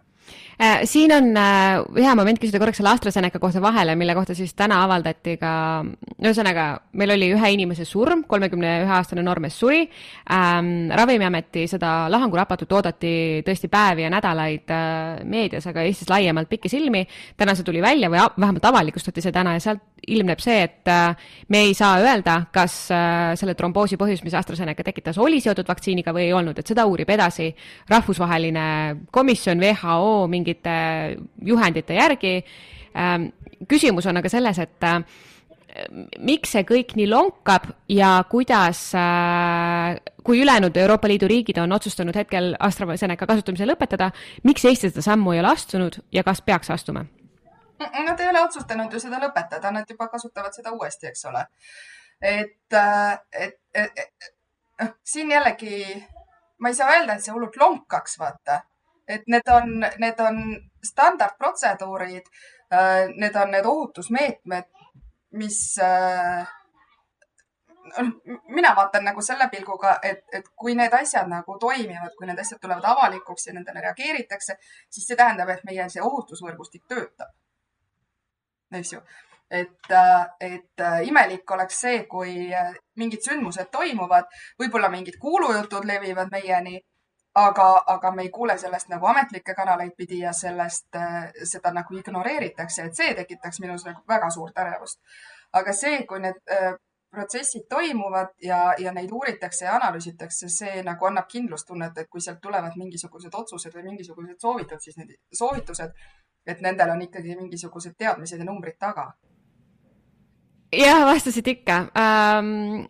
siin 0.87 1.11
on 1.11 1.37
äh, 1.37 1.81
hea 1.99 2.13
moment 2.15 2.39
küsida 2.39 2.59
korraks 2.61 2.79
selle 2.79 2.93
AstraZeneca 2.93 3.39
kohta 3.43 3.61
vahele, 3.61 3.95
mille 3.99 4.15
kohta 4.15 4.35
siis 4.37 4.53
täna 4.55 4.81
avaldati 4.85 5.35
ka, 5.41 5.51
ühesõnaga, 6.21 6.67
meil 6.95 7.11
oli 7.15 7.31
ühe 7.35 7.51
inimese 7.57 7.85
surm, 7.87 8.23
kolmekümne 8.27 8.71
ühe 8.85 8.93
aastane 8.95 9.23
noormees 9.25 9.57
suri 9.59 9.83
ähm,. 10.31 10.91
ravimiameti 10.95 11.65
seda 11.67 12.05
lahanguraportit 12.11 12.71
oodati 12.71 13.15
tõesti 13.45 13.69
päevi 13.71 14.05
ja 14.05 14.13
nädalaid 14.13 14.71
äh, 14.71 15.25
meedias, 15.27 15.67
aga 15.67 15.83
Eestis 15.83 16.09
laiemalt 16.09 16.49
pikisilmi. 16.49 17.05
täna 17.37 17.55
see 17.55 17.67
tuli 17.67 17.81
välja 17.83 18.09
või 18.09 18.23
vähemalt 18.39 18.71
avalikustati 18.71 19.21
see 19.21 19.35
täna 19.35 19.57
ja 19.57 19.63
sealt 19.67 19.83
ilmneb 20.07 20.39
see, 20.39 20.63
et 20.63 20.87
äh, 20.91 21.15
me 21.49 21.65
ei 21.67 21.73
saa 21.73 21.99
öelda, 21.99 22.37
kas 22.53 22.77
äh, 22.93 23.33
selle 23.39 23.55
tromboosi 23.57 23.97
põhjus, 23.99 24.23
mis 24.23 24.35
AstraZeneca 24.37 24.85
tekitas, 24.85 25.19
oli 25.21 25.41
seotud 25.43 25.67
vaktsiiniga 25.67 26.13
või 26.15 26.27
ei 26.29 26.33
olnud, 26.37 26.59
et 26.59 26.67
seda 26.67 26.85
uurib 26.87 27.09
edasi 27.09 27.49
rahvusvaheline 27.89 28.65
komisjon, 29.11 29.61
WHO 29.61 30.14
mingite 30.31 30.75
juhendite 31.45 31.97
järgi. 31.97 32.35
Ähm, 32.95 33.29
küsimus 33.67 34.07
on 34.09 34.17
aga 34.21 34.31
selles, 34.31 34.59
et 34.63 34.87
äh, 34.87 35.01
miks 36.23 36.53
see 36.55 36.63
kõik 36.67 36.93
nii 36.95 37.07
lonkab 37.09 37.67
ja 37.91 38.17
kuidas, 38.29 38.81
kui 40.23 40.39
ülejäänud 40.41 40.77
Euroopa 40.77 41.09
Liidu 41.11 41.27
riigid 41.27 41.57
on 41.61 41.75
otsustanud 41.75 42.15
hetkel 42.15 42.53
AstraZeneca 42.59 43.27
kasutamise 43.27 43.67
lõpetada, 43.67 44.11
miks 44.43 44.65
Eesti 44.65 44.89
seda 44.89 45.03
sammu 45.05 45.35
ei 45.35 45.41
ole 45.43 45.51
astunud 45.51 45.99
ja 46.15 46.23
kas 46.23 46.41
peaks 46.41 46.71
astuma? 46.71 47.05
Nad 47.79 48.19
ei 48.19 48.29
ole 48.29 48.41
otsustanud 48.45 48.93
ju 48.93 49.01
seda 49.03 49.19
lõpetada, 49.19 49.71
nad 49.75 49.89
juba 49.89 50.07
kasutavad 50.07 50.55
seda 50.55 50.71
uuesti, 50.71 51.11
eks 51.11 51.25
ole. 51.27 51.45
et, 52.21 52.73
äh, 52.73 53.19
et, 53.33 53.59
et, 53.73 53.99
et 53.99 54.31
noh, 54.79 54.93
siin 55.03 55.31
jällegi 55.31 56.05
ma 56.59 56.71
ei 56.71 56.75
saa 56.75 56.93
öelda, 56.95 57.17
et 57.17 57.25
see 57.25 57.33
hullult 57.35 57.57
lonkaks, 57.59 58.15
vaata. 58.19 58.61
Et 59.07 59.23
need 59.27 59.49
on, 59.53 59.79
need 60.01 60.19
on 60.19 60.41
standardprotseduurid, 60.83 62.29
äh, 62.73 63.07
need 63.15 63.35
on 63.35 63.51
need 63.51 63.65
ohutusmeetmed, 63.65 64.69
mis 65.39 65.59
äh, 65.83 66.47
mina 68.47 68.73
vaatan 68.75 69.05
nagu 69.05 69.21
selle 69.21 69.47
pilguga, 69.51 69.99
et, 70.03 70.23
et 70.33 70.47
kui 70.55 70.75
need 70.75 70.93
asjad 70.93 71.29
nagu 71.29 71.57
toimivad, 71.61 72.15
kui 72.17 72.27
need 72.27 72.39
asjad 72.41 72.59
tulevad 72.61 72.85
avalikuks 72.91 73.47
ja 73.47 73.53
nendele 73.53 73.83
reageeritakse, 73.85 74.57
siis 74.89 75.07
see 75.07 75.19
tähendab, 75.19 75.53
et 75.53 75.63
meie 75.67 75.89
see 75.89 76.03
ohutusvõrgustik 76.03 76.87
töötab 76.89 77.33
eks 78.79 78.93
ju. 78.93 78.99
et, 79.51 79.91
äh, 79.91 80.25
et 80.39 80.83
imelik 81.05 81.51
oleks 81.51 81.77
see, 81.79 81.99
kui 82.09 82.49
mingid 82.97 83.21
sündmused 83.21 83.69
toimuvad, 83.71 84.25
võib-olla 84.59 84.89
mingid 84.89 85.19
kuulujutud 85.21 85.85
levivad 85.85 86.31
meieni, 86.33 86.79
aga, 87.35 87.83
aga 87.87 88.11
me 88.11 88.23
ei 88.23 88.29
kuule 88.29 88.57
sellest 88.57 88.89
nagu 88.89 89.05
ametlikke 89.11 89.53
kanaleid 89.55 89.91
pidi 89.97 90.19
ja 90.19 90.33
sellest, 90.33 90.87
seda 91.43 91.71
nagu 91.75 91.97
ignoreeritakse, 91.97 92.83
et 92.85 92.95
see 92.95 93.13
tekitaks 93.15 93.59
minus 93.59 93.85
nagu 93.85 94.03
väga 94.07 94.29
suurt 94.29 94.57
ärevust. 94.57 94.99
aga 95.53 95.73
see, 95.73 96.03
kui 96.07 96.19
need 96.19 96.39
protsessid 97.15 97.63
toimuvad 97.69 98.27
ja, 98.43 98.73
ja 98.77 98.91
neid 98.91 99.11
uuritakse 99.11 99.65
ja 99.65 99.75
analüüsitakse, 99.75 100.49
see 100.51 100.83
nagu 100.83 101.07
annab 101.07 101.29
kindlustunnet, 101.31 101.97
et 101.97 102.09
kui 102.11 102.21
sealt 102.21 102.41
tulevad 102.43 102.75
mingisugused 102.79 103.37
otsused 103.39 103.75
või 103.75 103.85
mingisugused 103.91 104.41
soovitud, 104.41 104.83
siis 104.83 104.97
need 104.99 105.15
soovitused, 105.33 105.95
et 106.45 106.61
nendel 106.65 106.91
on 106.95 107.05
ikkagi 107.07 107.37
mingisugused 107.39 107.95
teadmised 107.97 108.41
ja 108.41 108.47
numbrid 108.47 108.77
taga. 108.79 109.13
jah, 110.75 111.05
vastasid 111.07 111.47
ikka 111.47 111.81
ähm,. 111.97 112.85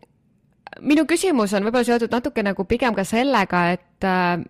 Minu 0.81 1.05
küsimus 1.07 1.53
on 1.55 1.65
võib-olla 1.67 1.87
seotud 1.87 2.11
natuke 2.11 2.43
nagu 2.43 2.65
pigem 2.67 2.95
ka 2.97 3.05
sellega, 3.07 3.61
et 3.75 4.07
äh, 4.07 4.41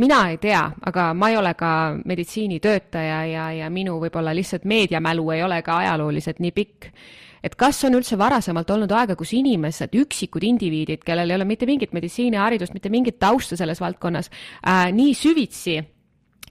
mina 0.00 0.20
ei 0.30 0.38
tea, 0.42 0.62
aga 0.86 1.10
ma 1.16 1.30
ei 1.30 1.36
ole 1.38 1.54
ka 1.58 1.72
meditsiinitöötaja 2.04 3.20
ja, 3.30 3.50
ja 3.60 3.70
minu 3.70 3.98
võib-olla 4.02 4.34
lihtsalt 4.36 4.64
meediamälu 4.68 5.30
ei 5.36 5.44
ole 5.46 5.60
ka 5.62 5.78
ajalooliselt 5.84 6.42
nii 6.42 6.54
pikk. 6.54 6.90
Et 7.44 7.54
kas 7.60 7.82
on 7.84 7.98
üldse 7.98 8.16
varasemalt 8.16 8.70
olnud 8.72 8.92
aega, 8.96 9.18
kus 9.20 9.34
inimesed, 9.36 9.92
üksikud 10.00 10.46
indiviidid, 10.48 11.02
kellel 11.04 11.28
ei 11.28 11.36
ole 11.36 11.44
mitte 11.44 11.68
mingit 11.68 11.92
meditsiiniharidust, 11.92 12.72
mitte 12.72 12.88
mingit 12.88 13.18
tausta 13.20 13.58
selles 13.60 13.82
valdkonnas 13.84 14.30
äh,, 14.64 14.88
nii 14.96 15.12
süvitsi 15.18 15.76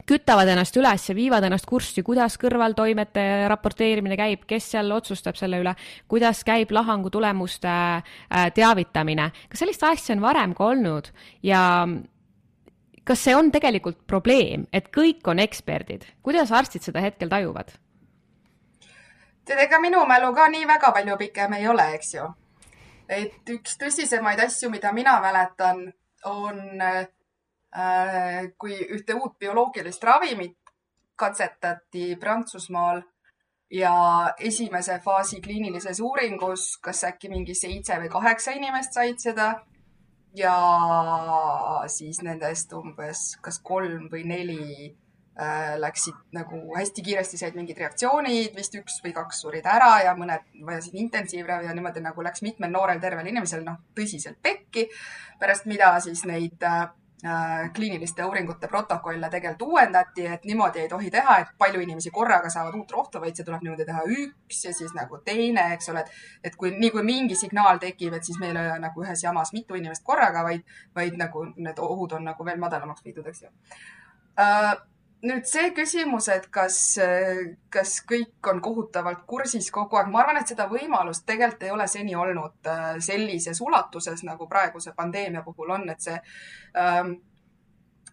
kütavad 0.10 0.50
ennast 0.52 0.78
üles 0.80 1.10
ja 1.10 1.16
viivad 1.16 1.46
ennast 1.48 1.68
kurssi, 1.70 2.04
kuidas 2.06 2.38
kõrvaltoimete 2.42 3.26
raporteerimine 3.52 4.18
käib, 4.20 4.48
kes 4.50 4.72
seal 4.76 4.92
otsustab 4.96 5.38
selle 5.40 5.62
üle, 5.64 5.76
kuidas 6.12 6.44
käib 6.48 6.72
lahangu 6.76 7.12
tulemuste 7.14 7.70
äh, 7.70 8.50
teavitamine. 8.56 9.32
kas 9.50 9.64
sellist 9.64 9.84
asja 9.88 10.16
on 10.16 10.22
varem 10.24 10.56
ka 10.58 10.66
olnud 10.74 11.10
ja 11.44 11.64
kas 13.04 13.24
see 13.24 13.36
on 13.36 13.52
tegelikult 13.52 14.04
probleem, 14.08 14.68
et 14.74 14.90
kõik 14.94 15.26
on 15.28 15.40
eksperdid, 15.44 16.06
kuidas 16.24 16.52
arstid 16.52 16.84
seda 16.84 17.04
hetkel 17.04 17.32
tajuvad? 17.32 17.74
tead, 19.46 19.60
ega 19.60 19.80
minu 19.84 20.06
mälu 20.08 20.32
ka 20.36 20.48
nii 20.52 20.68
väga 20.68 20.94
palju 20.96 21.18
pikem 21.20 21.54
ei 21.60 21.68
ole, 21.68 21.90
eks 21.98 22.14
ju. 22.16 22.30
et 23.10 23.50
üks 23.56 23.76
tõsisemaid 23.80 24.40
asju, 24.46 24.70
mida 24.72 24.94
mina 24.96 25.20
mäletan, 25.22 25.86
on 26.26 26.82
äh, 26.82 27.06
kui 28.58 28.76
ühte 28.94 29.16
uut 29.18 29.38
bioloogilist 29.40 30.04
ravimit 30.04 30.58
katsetati 31.18 32.16
Prantsusmaal 32.22 33.02
ja 33.74 33.94
esimese 34.38 35.00
faasi 35.02 35.42
kliinilises 35.42 36.00
uuringus, 36.06 36.78
kas 36.78 37.04
äkki 37.10 37.32
mingi 37.32 37.56
seitse 37.58 37.98
või 38.04 38.12
kaheksa 38.14 38.54
inimest 38.54 38.94
said 38.94 39.18
seda 39.18 39.48
ja 40.38 40.54
siis 41.90 42.22
nendest 42.22 42.74
umbes 42.78 43.32
kas 43.42 43.58
kolm 43.66 44.06
või 44.12 44.22
neli 44.30 44.94
Äh, 45.34 45.80
läksid 45.80 46.14
nagu 46.32 46.58
hästi 46.78 47.02
kiiresti 47.02 47.40
said 47.42 47.56
mingid 47.58 47.80
reaktsioonid, 47.82 48.52
vist 48.54 48.76
üks 48.78 49.00
või 49.02 49.16
kaks 49.18 49.40
surid 49.42 49.66
ära 49.66 49.96
ja 50.06 50.12
mõned 50.14 50.44
vajasid 50.62 50.94
intensiivravi 51.02 51.66
ja 51.66 51.74
niimoodi 51.74 52.04
nagu 52.06 52.22
läks 52.22 52.44
mitmel 52.46 52.70
noorel 52.70 53.02
tervel 53.02 53.26
inimesel 53.32 53.64
noh, 53.66 53.80
tõsiselt 53.98 54.38
pekki. 54.46 54.84
pärast 55.40 55.66
mida 55.66 55.90
siis 56.06 56.22
neid 56.30 56.62
äh, 56.70 56.86
kliiniliste 57.74 58.26
uuringute 58.26 58.68
protokolle 58.68 59.30
tegelikult 59.32 59.62
uuendati, 59.72 60.26
et 60.28 60.46
niimoodi 60.46 60.82
ei 60.84 60.90
tohi 60.92 61.12
teha, 61.12 61.38
et 61.40 61.54
palju 61.58 61.82
inimesi 61.82 62.12
korraga 62.12 62.50
saavad 62.52 62.76
uut 62.76 62.92
rohtu, 62.92 63.22
vaid 63.24 63.38
see 63.38 63.48
tuleb 63.48 63.64
niimoodi 63.64 63.86
teha 63.88 64.04
üks 64.18 64.64
ja 64.66 64.74
siis 64.76 64.92
nagu 64.98 65.22
teine, 65.26 65.70
eks 65.78 65.90
ole, 65.94 66.04
et, 66.04 66.24
et 66.50 66.58
kui 66.60 66.74
nii 66.76 66.92
kui 66.92 67.04
mingi 67.08 67.38
signaal 67.40 67.80
tekib, 67.80 68.18
et 68.18 68.28
siis 68.28 68.40
meil 68.44 68.58
ei 68.60 68.74
ole 68.74 68.80
nagu 68.84 69.06
ühes 69.06 69.24
jamas 69.24 69.54
mitu 69.56 69.80
inimest 69.80 70.04
korraga, 70.04 70.44
vaid, 70.44 70.68
vaid 70.96 71.16
nagu 71.20 71.46
need 71.56 71.80
ohud 71.80 72.18
on 72.20 72.28
nagu 72.32 72.46
veel 72.46 72.60
madalamaks 72.60 73.06
viidud, 73.08 73.32
eks 73.32 73.46
ju. 73.46 73.54
Uh, 74.34 74.74
nüüd 75.24 75.46
see 75.48 75.72
küsimus, 75.76 76.28
et 76.34 76.50
kas, 76.52 76.78
kas 77.72 77.98
kõik 78.08 78.50
on 78.52 78.62
kohutavalt 78.64 79.24
kursis 79.28 79.70
kogu 79.72 80.00
aeg, 80.00 80.10
ma 80.12 80.24
arvan, 80.24 80.42
et 80.42 80.52
seda 80.52 80.68
võimalust 80.72 81.26
tegelikult 81.28 81.64
ei 81.64 81.72
ole 81.76 81.88
seni 81.88 82.16
olnud 82.16 82.72
äh, 82.72 82.88
sellises 83.04 83.62
ulatuses, 83.64 84.26
nagu 84.28 84.48
praeguse 84.52 84.92
pandeemia 84.98 85.46
puhul 85.46 85.78
on, 85.78 85.88
et 85.94 86.04
see 86.04 86.18
ähm, 86.80 87.16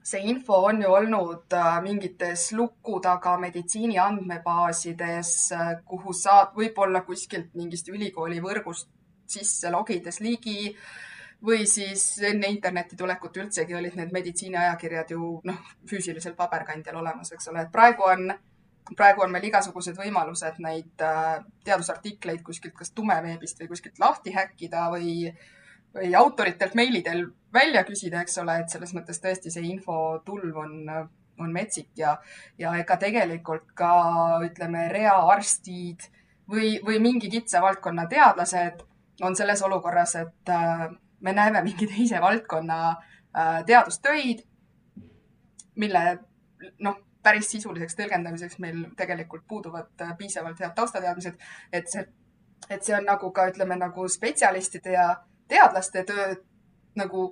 see 0.02 0.22
info 0.30 0.62
on 0.70 0.82
ju 0.82 0.88
olnud 0.88 1.52
äh, 1.52 1.82
mingites 1.82 2.52
luku 2.52 3.00
taga 3.04 3.36
meditsiini 3.38 3.98
andmebaasides, 3.98 5.34
äh, 5.56 5.74
kuhu 5.84 6.14
saab 6.16 6.56
võib-olla 6.56 7.04
kuskilt 7.06 7.54
mingist 7.54 7.88
ülikooli 7.92 8.40
võrgust 8.40 8.88
sisse 9.30 9.70
logides 9.70 10.20
ligi 10.24 10.58
äh, 10.70 11.09
või 11.47 11.66
siis 11.66 12.04
enne 12.26 12.50
interneti 12.52 12.97
tulekut 12.97 13.37
üldsegi 13.37 13.75
olid 13.75 13.97
need 13.97 14.12
meditsiiniajakirjad 14.12 15.14
ju 15.14 15.32
noh, 15.49 15.61
füüsilisel 15.88 16.35
paberkandjal 16.37 17.00
olemas, 17.00 17.32
eks 17.32 17.49
ole, 17.52 17.64
et 17.64 17.73
praegu 17.73 18.04
on, 18.09 18.26
praegu 18.97 19.25
on 19.25 19.32
meil 19.32 19.49
igasugused 19.49 19.97
võimalused 19.99 20.61
neid 20.64 21.06
äh, 21.06 21.38
teadusartikleid 21.64 22.44
kuskilt 22.47 22.76
kas 22.76 22.92
tumeveebist 22.97 23.62
või 23.62 23.73
kuskilt 23.73 24.02
lahti 24.02 24.35
häkkida 24.37 24.90
või, 24.92 25.30
või 25.97 26.12
autoritelt 26.20 26.76
meili 26.76 27.02
teel 27.06 27.26
välja 27.54 27.85
küsida, 27.88 28.20
eks 28.20 28.38
ole, 28.44 28.61
et 28.61 28.73
selles 28.73 28.94
mõttes 28.97 29.23
tõesti 29.23 29.52
see 29.52 29.66
infotulv 29.73 30.62
on, 30.64 30.78
on 31.40 31.52
metsik 31.52 31.90
ja, 31.99 32.18
ja 32.59 32.76
ega 32.78 33.00
tegelikult 33.00 33.73
ka 33.75 33.92
ütleme, 34.44 34.88
reaarstid 34.92 36.11
või, 36.50 36.76
või 36.85 37.00
mingi 37.00 37.30
kitsa 37.32 37.62
valdkonna 37.64 38.06
teadlased 38.11 38.85
on 39.25 39.37
selles 39.37 39.62
olukorras, 39.62 40.14
et 40.20 40.52
äh, 40.52 40.90
me 41.20 41.32
näeme 41.32 41.62
mingi 41.62 41.86
teise 41.86 42.20
valdkonna 42.20 42.90
äh, 42.90 43.64
teadustöid, 43.66 44.44
mille 45.74 46.18
noh, 46.78 46.96
päris 47.22 47.50
sisuliseks 47.50 47.96
tõlgendamiseks 47.98 48.58
meil 48.58 48.84
tegelikult 48.96 49.46
puuduvad 49.48 50.02
äh, 50.02 50.16
piisavalt 50.18 50.60
head 50.60 50.74
taustateadmised, 50.74 51.36
et 51.72 51.88
see, 51.92 52.06
et 52.70 52.82
see 52.84 52.96
on 52.96 53.06
nagu 53.08 53.32
ka 53.36 53.48
ütleme 53.52 53.76
nagu 53.76 54.08
spetsialistide 54.08 54.96
ja 54.96 55.08
teadlaste 55.48 56.04
töö 56.04 56.34
nagu 56.96 57.30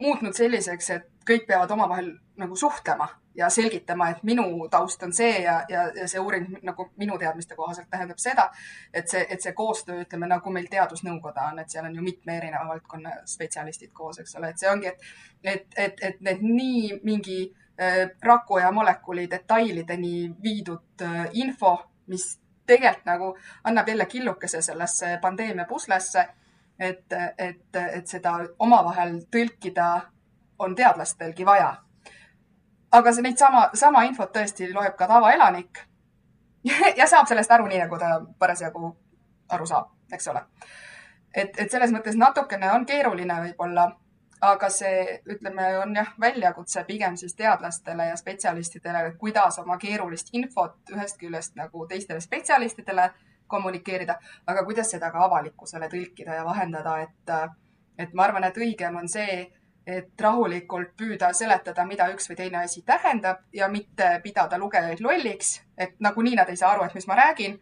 muutnud 0.00 0.36
selliseks, 0.36 0.90
et 0.90 1.08
kõik 1.28 1.46
peavad 1.46 1.70
omavahel 1.70 2.14
nagu 2.40 2.56
suhtlema 2.56 3.08
ja 3.34 3.50
selgitama, 3.50 4.08
et 4.10 4.22
minu 4.22 4.68
taust 4.70 5.02
on 5.02 5.12
see 5.12 5.42
ja, 5.42 5.60
ja, 5.68 5.84
ja 5.96 6.08
see 6.08 6.20
uuring 6.20 6.48
nagu 6.66 6.88
minu 6.98 7.18
teadmiste 7.18 7.54
kohaselt 7.56 7.90
tähendab 7.90 8.18
seda, 8.18 8.48
et 8.94 9.08
see, 9.08 9.22
et 9.30 9.42
see 9.42 9.52
koostöö, 9.52 10.00
ütleme 10.04 10.26
nagu 10.30 10.50
meil 10.50 10.66
teadusnõukoda 10.70 11.46
on, 11.52 11.62
et 11.62 11.70
seal 11.70 11.86
on 11.86 11.94
ju 11.94 12.02
mitme 12.02 12.36
erineva 12.36 12.66
valdkonna 12.68 13.14
spetsialistid 13.30 13.92
koos, 13.94 14.18
eks 14.18 14.36
ole, 14.40 14.50
et 14.50 14.58
see 14.58 14.70
ongi, 14.70 14.90
et, 14.90 15.08
et, 15.44 15.66
et, 15.76 16.04
et 16.10 16.20
need 16.26 16.42
nii 16.42 17.00
mingi 17.06 17.40
äh, 17.46 18.02
raku 18.22 18.58
ja 18.58 18.72
molekuli 18.74 19.28
detailideni 19.30 20.14
viidud 20.42 21.06
äh, 21.06 21.26
info, 21.32 21.76
mis 22.10 22.32
tegelikult 22.66 23.06
nagu 23.06 23.34
annab 23.64 23.88
jälle 23.88 24.06
killukese 24.06 24.62
sellesse 24.62 25.18
pandeemia 25.22 25.64
puslesse, 25.68 26.26
et, 26.78 27.12
et, 27.38 27.76
et 27.76 28.06
seda 28.06 28.38
omavahel 28.58 29.20
tõlkida 29.30 29.88
on 30.58 30.74
teadlastelgi 30.74 31.44
vaja 31.46 31.74
aga 32.92 33.12
see 33.12 33.22
neid 33.22 33.38
sama, 33.38 33.68
sama 33.74 34.04
infot 34.08 34.32
tõesti 34.34 34.72
loeb 34.72 34.96
ka 34.98 35.08
tavaelanik 35.10 35.84
ja 36.98 37.06
saab 37.06 37.28
sellest 37.30 37.50
aru 37.50 37.68
nii, 37.70 37.80
nagu 37.84 37.98
ta 37.98 38.18
parasjagu 38.38 38.92
aru 39.56 39.66
saab, 39.66 39.90
eks 40.12 40.28
ole. 40.32 40.44
et, 41.34 41.56
et 41.58 41.70
selles 41.70 41.92
mõttes 41.94 42.18
natukene 42.18 42.72
on 42.74 42.86
keeruline 42.86 43.40
võib-olla, 43.46 43.88
aga 44.40 44.68
see, 44.72 45.20
ütleme, 45.28 45.66
on 45.78 45.94
jah, 45.96 46.12
väljakutse 46.20 46.84
pigem 46.88 47.16
siis 47.20 47.34
teadlastele 47.36 48.06
ja 48.10 48.16
spetsialistidele, 48.16 49.14
kuidas 49.20 49.58
oma 49.62 49.76
keerulist 49.78 50.32
infot 50.32 50.94
ühest 50.94 51.18
küljest 51.20 51.56
nagu 51.60 51.86
teistele 51.86 52.20
spetsialistidele 52.24 53.10
kommunikeerida, 53.50 54.16
aga 54.46 54.64
kuidas 54.64 54.92
seda 54.94 55.10
ka 55.10 55.24
avalikkusele 55.26 55.88
tõlkida 55.92 56.38
ja 56.38 56.44
vahendada, 56.46 57.00
et, 57.02 57.32
et 57.98 58.14
ma 58.14 58.28
arvan, 58.28 58.46
et 58.46 58.56
õigem 58.56 58.96
on 58.96 59.10
see, 59.10 59.42
et 59.86 60.20
rahulikult 60.20 60.92
püüda 60.96 61.32
seletada, 61.32 61.84
mida 61.88 62.10
üks 62.12 62.28
või 62.30 62.36
teine 62.36 62.60
asi 62.64 62.82
tähendab 62.86 63.46
ja 63.52 63.68
mitte 63.68 64.20
pidada 64.22 64.58
lugejaid 64.58 65.00
lolliks, 65.00 65.60
et 65.78 65.96
nagunii 66.00 66.36
nad 66.36 66.48
ei 66.48 66.56
saa 66.56 66.74
aru, 66.74 66.84
et 66.84 66.94
mis 66.94 67.08
ma 67.08 67.16
räägin, 67.16 67.56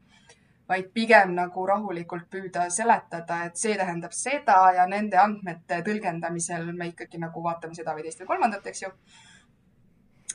vaid 0.69 0.91
pigem 0.95 1.33
nagu 1.37 1.67
rahulikult 1.67 2.29
püüda 2.31 2.69
seletada, 2.71 3.45
et 3.47 3.57
see 3.57 3.77
tähendab 3.79 4.13
seda 4.13 4.59
ja 4.77 4.85
nende 4.87 5.17
andmete 5.21 5.81
tõlgendamisel 5.87 6.73
me 6.77 6.91
ikkagi 6.93 7.21
nagu 7.23 7.43
vaatame 7.45 7.79
seda 7.79 7.95
või 7.97 8.05
teist 8.05 8.21
või 8.21 8.35
kolmandat, 8.35 8.67
eks 8.67 8.83
ju. 8.83 8.93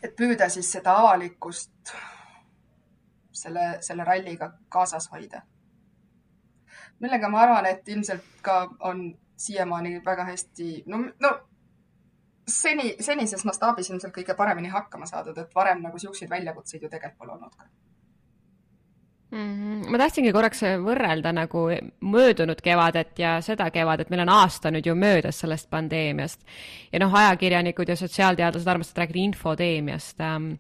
et 0.02 0.16
püüda 0.16 0.50
siis 0.50 0.72
seda 0.72 0.98
avalikkust 1.04 1.94
selle, 3.32 3.78
selle 3.82 4.04
ralliga 4.04 4.54
kaasas 4.70 5.10
hoida. 5.12 5.42
millega 7.00 7.30
ma 7.30 7.42
arvan, 7.42 7.66
et 7.66 7.88
ilmselt 7.88 8.24
ka 8.42 8.70
on 8.80 9.12
siiamaani 9.38 10.00
väga 10.06 10.26
hästi, 10.26 10.84
no, 10.88 11.06
no 11.20 11.32
seni, 12.48 12.96
senises 13.00 13.46
mastaabis 13.46 13.90
ilmselt 13.90 14.14
kõige 14.16 14.36
paremini 14.36 14.72
hakkama 14.74 15.06
saadud, 15.06 15.38
et 15.38 15.56
varem 15.56 15.82
nagu 15.82 16.00
siukseid 16.00 16.30
väljakutseid 16.30 16.84
ju 16.84 16.90
tegelikult 16.90 17.18
pole 17.18 17.36
olnud 17.38 17.56
ka 17.56 17.68
mm. 19.34 19.40
-hmm. 19.40 19.92
ma 19.92 19.98
tahtsingi 19.98 20.34
korraks 20.34 20.64
võrrelda 20.86 21.34
nagu 21.34 21.66
möödunud 22.00 22.62
kevadet 22.62 23.20
ja 23.20 23.42
seda 23.42 23.70
kevadet, 23.72 24.10
meil 24.10 24.26
on 24.26 24.30
aasta 24.30 24.72
nüüd 24.72 24.88
ju 24.88 24.96
möödas 24.96 25.40
sellest 25.40 25.70
pandeemiast. 25.70 26.42
ja 26.92 27.00
noh, 27.00 27.16
ajakirjanikud 27.16 27.90
ja 27.90 27.96
sotsiaalteadlased 27.96 28.68
armastavad 28.68 29.04
rääkida 29.04 29.20
infodeemiast 29.20 30.22
ähm, 30.22 30.54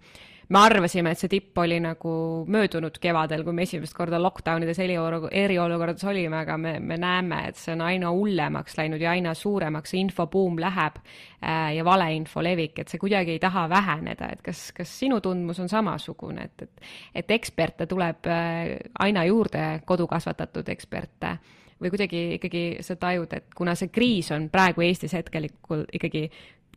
me 0.53 0.59
arvasime, 0.61 1.11
et 1.13 1.17
see 1.17 1.31
tipp 1.31 1.57
oli 1.63 1.79
nagu 1.81 2.11
möödunud 2.51 2.99
kevadel, 3.01 3.41
kui 3.45 3.55
me 3.57 3.65
esimest 3.65 3.95
korda 3.97 4.19
lockdown 4.21 4.65
ides 4.65 4.77
eriolukordades 4.83 6.05
olime, 6.09 6.37
aga 6.43 6.57
me, 6.61 6.75
me 6.79 6.97
näeme, 7.01 7.39
et 7.49 7.57
see 7.57 7.73
on 7.73 7.81
aina 7.85 8.11
hullemaks 8.13 8.77
läinud 8.77 9.01
ja 9.01 9.15
aina 9.15 9.33
suuremaks. 9.37 9.93
See 9.93 10.03
infobuum 10.03 10.59
läheb 10.61 10.99
äh, 11.01 11.73
ja 11.77 11.85
valeinfo 11.87 12.43
levik, 12.45 12.83
et 12.83 12.93
see 12.93 13.01
kuidagi 13.01 13.37
ei 13.37 13.41
taha 13.41 13.65
väheneda, 13.71 14.29
et 14.35 14.45
kas, 14.45 14.67
kas 14.77 14.93
sinu 15.01 15.19
tundmus 15.25 15.61
on 15.63 15.71
samasugune, 15.71 16.45
et, 16.45 16.67
et, 16.67 16.87
et 17.23 17.35
eksperte 17.39 17.89
tuleb 17.89 18.29
äh, 18.29 18.77
aina 19.07 19.25
juurde, 19.29 19.67
kodukasvatatud 19.89 20.69
eksperte? 20.75 21.37
Või 21.81 21.89
kuidagi 21.91 22.19
ikkagi 22.37 22.59
sa 22.85 22.95
tajud, 22.95 23.33
et 23.35 23.55
kuna 23.57 23.73
see 23.75 23.89
kriis 23.91 24.29
on 24.31 24.45
praegu 24.53 24.85
Eestis 24.85 25.17
hetkel 25.17 25.49
ikkagi 25.49 26.27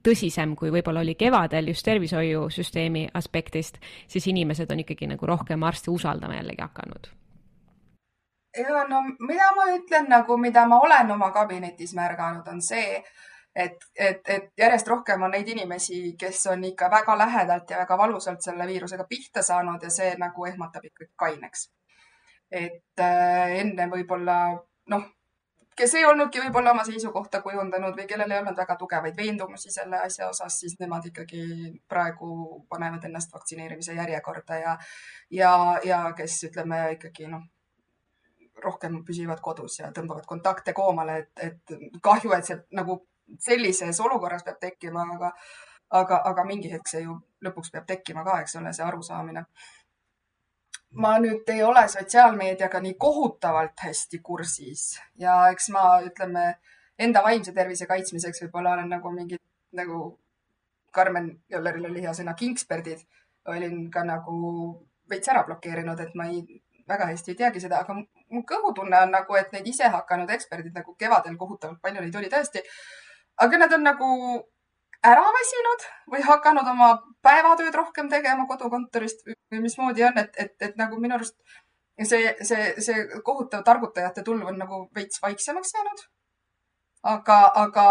tõsisem, 0.07 0.55
kui 0.59 0.71
võib-olla 0.75 1.03
oli 1.03 1.17
kevadel 1.19 1.73
just 1.73 1.85
tervishoiusüsteemi 1.87 3.07
aspektist, 3.15 3.81
siis 4.09 4.27
inimesed 4.33 4.71
on 4.71 4.83
ikkagi 4.85 5.09
nagu 5.11 5.27
rohkem 5.27 5.63
arste 5.67 5.91
usaldama 5.91 6.39
jällegi 6.39 6.63
hakanud. 6.63 7.13
ja 8.57 8.85
no 8.89 9.03
mida 9.29 9.49
ma 9.57 9.71
ütlen 9.77 10.07
nagu, 10.09 10.37
mida 10.41 10.67
ma 10.67 10.81
olen 10.81 11.11
oma 11.11 11.31
kabinetis 11.31 11.95
märganud, 11.95 12.47
on 12.49 12.63
see, 12.63 13.03
et, 13.55 13.77
et, 13.99 14.23
et 14.29 14.49
järjest 14.59 14.89
rohkem 14.89 15.23
on 15.23 15.35
neid 15.37 15.49
inimesi, 15.49 16.15
kes 16.21 16.47
on 16.53 16.65
ikka 16.65 16.91
väga 16.91 17.19
lähedalt 17.19 17.71
ja 17.71 17.83
väga 17.83 17.99
valusalt 17.99 18.43
selle 18.45 18.67
viirusega 18.67 19.05
pihta 19.09 19.43
saanud 19.43 19.83
ja 19.83 19.91
see 19.91 20.15
nagu 20.19 20.47
ehmatab 20.47 20.85
ikkagi 20.85 21.13
kaineks. 21.17 21.69
et 22.51 23.01
äh, 23.03 23.59
enne 23.61 23.89
võib-olla 23.91 24.37
noh, 24.87 25.07
kes 25.77 25.95
ei 25.95 26.05
olnudki 26.09 26.41
võib-olla 26.41 26.73
oma 26.73 26.85
seisukohta 26.89 27.43
kujundanud 27.45 27.97
või 27.99 28.07
kellel 28.09 28.31
ei 28.33 28.39
olnud 28.41 28.57
väga 28.57 28.77
tugevaid 28.81 29.17
veendumusi 29.17 29.71
selle 29.73 30.01
asja 30.01 30.29
osas, 30.29 30.59
siis 30.61 30.79
nemad 30.81 31.05
ikkagi 31.11 31.43
praegu 31.89 32.63
panevad 32.69 33.05
ennast 33.05 33.35
vaktsineerimise 33.35 33.95
järjekorda 33.99 34.61
ja, 34.63 34.79
ja, 35.31 35.53
ja 35.85 36.01
kes 36.17 36.39
ütleme 36.49 36.81
ikkagi 36.97 37.29
noh, 37.33 37.45
rohkem 38.65 39.03
püsivad 39.05 39.41
kodus 39.45 39.81
ja 39.83 39.93
tõmbavad 39.93 40.27
kontakte 40.27 40.73
koomale, 40.73 41.19
et, 41.25 41.33
et 41.51 42.01
kahju, 42.03 42.33
et 42.33 42.49
see 42.49 42.59
nagu 42.79 43.03
sellises 43.43 44.01
olukorras 44.01 44.47
peab 44.47 44.61
tekkima, 44.63 45.05
aga, 45.17 45.33
aga, 46.01 46.23
aga 46.31 46.45
mingi 46.49 46.73
hetk 46.73 46.89
see 46.89 47.05
ju 47.05 47.19
lõpuks 47.45 47.75
peab 47.75 47.89
tekkima 47.89 48.25
ka, 48.25 48.41
eks 48.41 48.57
ole, 48.61 48.73
see 48.73 48.87
arusaamine 48.87 49.45
ma 50.91 51.19
nüüd 51.19 51.49
ei 51.53 51.63
ole 51.63 51.89
sotsiaalmeediaga 51.89 52.81
nii 52.81 52.95
kohutavalt 52.95 53.81
hästi 53.89 54.19
kursis 54.23 55.01
ja 55.19 55.49
eks 55.51 55.69
ma, 55.75 56.01
ütleme, 56.07 56.47
enda 56.99 57.23
vaimse 57.23 57.53
tervise 57.53 57.87
kaitsmiseks 57.87 58.43
võib-olla 58.45 58.77
olen 58.77 58.89
nagu 58.95 59.13
mingid 59.13 59.43
nagu 59.77 60.19
Karmen 60.97 61.33
Jolleril 61.53 61.91
oli 61.91 62.03
hea 62.03 62.13
sõna, 62.17 62.33
kingsperdid, 62.35 63.03
olin 63.53 63.91
ka 63.93 64.05
nagu 64.09 64.37
veits 65.11 65.29
ära 65.29 65.43
blokeerinud, 65.45 66.01
et 66.01 66.15
ma 66.17 66.29
ei, 66.31 66.41
väga 66.89 67.11
hästi 67.11 67.35
ei 67.35 67.41
teagi 67.43 67.61
seda, 67.61 67.83
aga 67.85 67.99
mu 67.99 68.43
kõhutunne 68.49 69.03
on 69.05 69.13
nagu, 69.13 69.37
et 69.37 69.53
neid 69.53 69.69
ise 69.69 69.91
hakanud 69.93 70.33
eksperdid 70.33 70.73
nagu 70.75 70.95
kevadel 70.99 71.37
kohutavalt 71.37 71.83
palju 71.83 72.01
neid 72.01 72.17
oli 72.17 72.33
tõesti. 72.33 72.63
aga 73.45 73.59
nad 73.59 73.73
on 73.77 73.85
nagu 73.85 74.09
ära 75.11 75.27
väsinud 75.39 75.87
või 76.13 76.25
hakanud 76.27 76.69
oma 76.73 76.91
päevatööd 77.23 77.75
rohkem 77.75 78.11
tegema 78.11 78.47
kodukontorist 78.49 79.25
või 79.27 79.63
mismoodi 79.63 80.05
on, 80.07 80.19
et, 80.23 80.35
et, 80.39 80.55
et 80.61 80.77
nagu 80.81 80.99
minu 81.01 81.19
arust 81.19 81.37
see, 82.03 82.35
see, 82.43 82.69
see 82.83 83.23
kohutav 83.25 83.65
targutajate 83.67 84.25
tulv 84.27 84.47
on 84.53 84.59
nagu 84.63 84.83
veits 84.95 85.23
vaiksemaks 85.23 85.75
jäänud. 85.75 86.05
aga, 87.07 87.39
aga, 87.55 87.87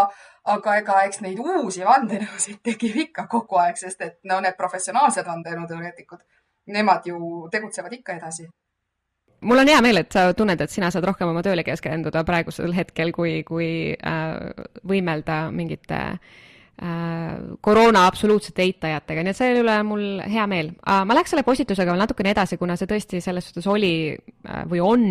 aga 0.56 0.76
ega 0.82 1.02
eks 1.08 1.22
neid 1.24 1.40
uusi 1.40 1.86
vandenõusid 1.88 2.60
tekib 2.64 2.96
ikka 3.08 3.28
kogu 3.32 3.62
aeg, 3.62 3.78
sest 3.80 4.02
et 4.02 4.18
no 4.24 4.42
need 4.44 4.58
professionaalsed 4.58 5.26
vandenõuteoreetikud, 5.26 6.20
nemad 6.76 7.08
ju 7.08 7.48
tegutsevad 7.52 7.94
ikka 7.94 8.18
edasi 8.20 8.50
mul 9.46 9.62
on 9.62 9.70
hea 9.70 9.82
meel, 9.82 10.02
et 10.02 10.12
sa 10.12 10.34
tunned, 10.34 10.62
et 10.62 10.72
sina 10.72 10.90
saad 10.92 11.06
rohkem 11.06 11.30
oma 11.30 11.44
tööle 11.46 11.64
keskenduda 11.64 12.24
praegusel 12.26 12.74
hetkel, 12.74 13.12
kui, 13.14 13.44
kui 13.48 13.70
äh, 13.94 14.66
võimelda 14.90 15.38
mingite 15.54 16.02
äh, 16.02 16.20
koroona 16.76 18.02
absoluutsete 18.10 18.66
eitajatega, 18.66 19.24
nii 19.24 19.32
et 19.32 19.38
selle 19.38 19.62
üle 19.64 19.78
on 19.80 19.88
mul 19.88 20.08
hea 20.28 20.44
meel. 20.52 20.74
ma 20.84 21.16
läheks 21.16 21.32
selle 21.32 21.46
postitusega 21.48 21.94
veel 21.94 22.04
natukene 22.04 22.34
edasi, 22.36 22.58
kuna 22.60 22.76
see 22.76 22.90
tõesti 22.90 23.22
selles 23.24 23.48
suhtes 23.48 23.68
oli 23.72 23.94
äh, 24.12 24.66
või 24.68 24.82
on 24.84 25.06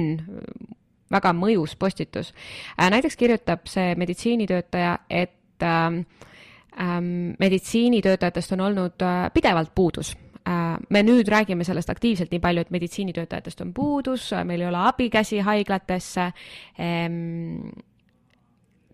väga 1.15 1.33
mõjus 1.37 1.77
postitus. 1.81 2.35
Äh, 2.77 2.91
näiteks 2.93 3.17
kirjutab 3.17 3.65
see 3.71 3.95
meditsiinitöötaja, 3.97 4.99
et 5.09 5.65
ähm, 5.65 6.03
ähm, 6.77 7.33
meditsiinitöötajatest 7.41 8.53
on 8.59 8.67
olnud 8.69 9.09
pidevalt 9.33 9.75
puudus 9.75 10.15
me 10.93 11.01
nüüd 11.01 11.25
räägime 11.33 11.65
sellest 11.65 11.89
aktiivselt 11.89 12.29
nii 12.29 12.41
palju, 12.45 12.61
et 12.61 12.73
meditsiinitöötajatest 12.75 13.63
on 13.65 13.71
puudus, 13.73 14.27
meil 14.45 14.61
ei 14.61 14.69
ole 14.69 14.83
abikäsi 14.91 15.39
haiglatesse. 15.41 16.27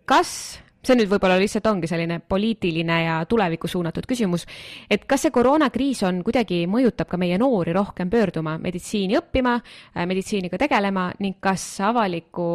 Kas 0.07 0.61
see 0.81 0.97
nüüd 0.97 1.09
võib-olla 1.11 1.37
lihtsalt 1.41 1.67
ongi 1.69 1.89
selline 1.89 2.19
poliitiline 2.25 2.97
ja 3.03 3.17
tulevikku 3.29 3.69
suunatud 3.69 4.07
küsimus, 4.09 4.47
et 4.89 5.05
kas 5.09 5.25
see 5.25 5.33
koroonakriis 5.33 6.03
on 6.09 6.23
kuidagi, 6.25 6.63
mõjutab 6.71 7.09
ka 7.11 7.19
meie 7.21 7.37
noori 7.41 7.75
rohkem 7.77 8.09
pöörduma 8.09 8.57
meditsiini 8.61 9.19
õppima, 9.19 9.57
äh, 9.61 10.05
meditsiiniga 10.09 10.57
tegelema 10.61 11.09
ning 11.19 11.39
kas 11.39 11.65
avaliku, 11.85 12.47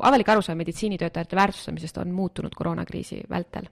avalik 0.00 0.34
arusaam 0.34 0.58
meditsiinitöötajate 0.58 1.36
väärtustamisest 1.36 1.98
on 2.02 2.14
muutunud 2.14 2.54
koroonakriisi 2.54 3.22
vältel? 3.30 3.70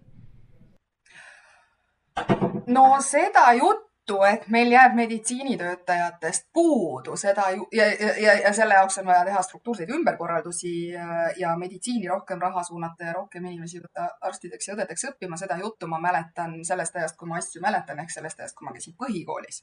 no 2.66 2.84
seda 3.00 3.52
juttu 3.56 3.91
et 4.28 4.48
meil 4.48 4.72
jääb 4.72 4.94
meditsiinitöötajatest 4.94 6.48
puudu, 6.52 7.16
seda 7.16 7.50
ju 7.50 7.66
ja, 7.72 7.84
ja, 8.20 8.34
ja 8.42 8.52
selle 8.52 8.74
jaoks 8.74 8.98
on 8.98 9.06
vaja 9.06 9.24
teha 9.24 9.42
struktuurseid 9.42 9.90
ümberkorraldusi 9.94 10.72
ja, 10.88 11.28
ja 11.38 11.56
meditsiini 11.56 12.08
rohkem 12.08 12.40
raha 12.40 12.64
suunata 12.66 13.04
ja 13.04 13.12
rohkem 13.12 13.46
inimesi 13.46 13.80
võtta 13.82 14.08
arstideks 14.20 14.68
ja 14.68 14.74
õdedeks 14.74 15.06
õppima. 15.10 15.38
seda 15.38 15.58
juttu 15.60 15.86
ma 15.86 16.00
mäletan 16.02 16.58
sellest 16.64 16.96
ajast, 16.96 17.16
kui 17.16 17.28
ma 17.28 17.38
asju 17.38 17.62
mäletan, 17.62 18.02
ehk 18.02 18.10
sellest 18.10 18.40
ajast, 18.40 18.56
kui 18.58 18.66
ma 18.66 18.74
käisin 18.74 18.98
põhikoolis. 18.98 19.62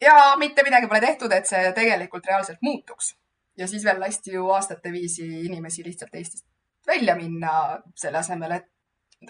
ja 0.00 0.16
mitte 0.38 0.62
midagi 0.62 0.86
pole 0.86 1.00
tehtud, 1.00 1.32
et 1.32 1.46
see 1.46 1.72
tegelikult 1.72 2.26
reaalselt 2.26 2.62
muutuks. 2.62 3.16
ja 3.58 3.68
siis 3.68 3.84
veel 3.84 4.00
lasti 4.00 4.38
ju 4.38 4.48
aastate 4.50 4.92
viisi 4.92 5.26
inimesi 5.44 5.84
lihtsalt 5.84 6.14
Eestist 6.14 6.46
välja 6.86 7.16
minna, 7.16 7.82
selle 7.94 8.18
asemel, 8.18 8.50
et 8.50 8.71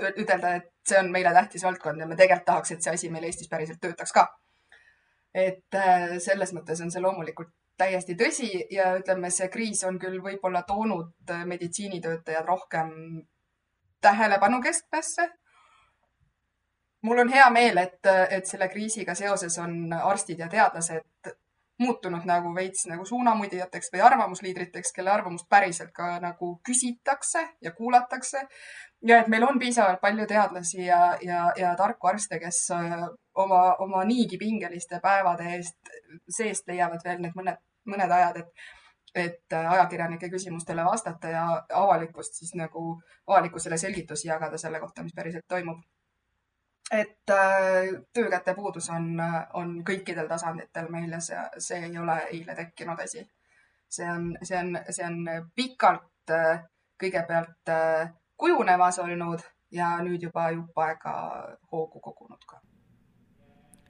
ütelda, 0.00 0.54
et 0.56 0.70
see 0.88 0.98
on 0.98 1.10
meile 1.12 1.32
tähtis 1.34 1.64
valdkond 1.64 2.00
ja 2.00 2.06
me 2.06 2.16
tegelikult 2.16 2.46
tahaks, 2.46 2.72
et 2.72 2.82
see 2.82 2.94
asi 2.94 3.10
meil 3.10 3.24
Eestis 3.28 3.48
päriselt 3.48 3.80
töötaks 3.80 4.12
ka. 4.12 4.28
et 5.34 5.74
äh, 5.74 6.18
selles 6.20 6.52
mõttes 6.52 6.80
on 6.84 6.90
see 6.92 7.00
loomulikult 7.00 7.52
täiesti 7.80 8.14
tõsi 8.20 8.50
ja 8.70 8.90
ütleme, 8.98 9.30
see 9.32 9.48
kriis 9.48 9.80
on 9.88 9.98
küll 9.98 10.18
võib-olla 10.20 10.62
toonud 10.68 11.30
äh, 11.30 11.46
meditsiinitöötajad 11.48 12.44
rohkem 12.44 12.90
tähelepanu 14.00 14.60
keskmesse. 14.62 15.28
mul 17.02 17.18
on 17.18 17.28
hea 17.28 17.50
meel, 17.50 17.78
et, 17.78 18.06
et 18.30 18.46
selle 18.46 18.68
kriisiga 18.68 19.14
seoses 19.14 19.58
on 19.58 19.92
arstid 19.92 20.38
ja 20.38 20.48
teadlased 20.48 21.32
muutunud 21.78 22.26
nagu 22.28 22.52
veits 22.54 22.86
nagu 22.86 23.04
suunamudijateks 23.08 23.90
või 23.94 24.02
arvamusliidriteks, 24.06 24.92
kelle 24.92 25.10
arvamust 25.10 25.48
päriselt 25.50 25.92
ka 25.96 26.18
nagu 26.22 26.54
küsitakse 26.66 27.46
ja 27.60 27.72
kuulatakse 27.72 28.44
ja 29.06 29.20
et 29.20 29.28
meil 29.28 29.44
on 29.46 29.58
piisavalt 29.58 30.00
palju 30.00 30.26
teadlasi 30.26 30.84
ja, 30.84 31.00
ja, 31.22 31.46
ja 31.56 31.74
tarku 31.76 32.06
arste, 32.06 32.38
kes 32.40 32.60
äh, 32.76 33.06
oma, 33.34 33.62
oma 33.78 34.04
niigi 34.04 34.38
pingeliste 34.38 35.00
päevade 35.02 35.48
eest, 35.56 35.92
seest 36.28 36.68
leiavad 36.70 37.02
veel 37.04 37.22
need 37.24 37.36
mõned, 37.38 37.58
mõned 37.88 38.14
ajad, 38.18 38.42
et, 38.44 38.68
et 39.26 39.56
äh, 39.58 39.72
ajakirjanike 39.76 40.30
küsimustele 40.32 40.84
vastata 40.86 41.32
ja 41.34 41.46
avalikkust 41.82 42.38
siis 42.40 42.54
nagu, 42.58 43.00
avalikkusele 43.26 43.78
selgitusi 43.78 44.28
jagada 44.28 44.58
selle 44.58 44.80
kohta, 44.80 45.02
mis 45.02 45.16
päriselt 45.16 45.48
toimub. 45.48 45.82
Et 46.90 47.30
äh, 47.30 48.02
töökäte 48.12 48.54
puudus 48.54 48.90
on, 48.90 49.16
on 49.52 49.78
kõikidel 49.88 50.28
tasanditel 50.28 50.90
meil 50.90 51.12
ja 51.12 51.20
see, 51.20 51.44
see 51.58 51.86
ei 51.86 51.98
ole 51.98 52.18
eile 52.30 52.54
tekkinud 52.54 53.00
asi. 53.00 53.26
see 53.92 54.10
on, 54.10 54.36
see 54.42 54.58
on, 54.58 54.78
see 54.90 55.06
on 55.06 55.48
pikalt 55.54 56.30
äh, 56.30 56.64
kõigepealt 57.02 57.68
äh, 57.68 58.12
kujunemas 58.36 58.98
olnud 58.98 59.40
ja 59.72 59.96
nüüd 60.04 60.22
juba 60.22 60.50
jupp 60.50 60.78
aega 60.78 61.14
hoogu 61.72 62.00
kogunud 62.00 62.44
ka. 62.46 62.60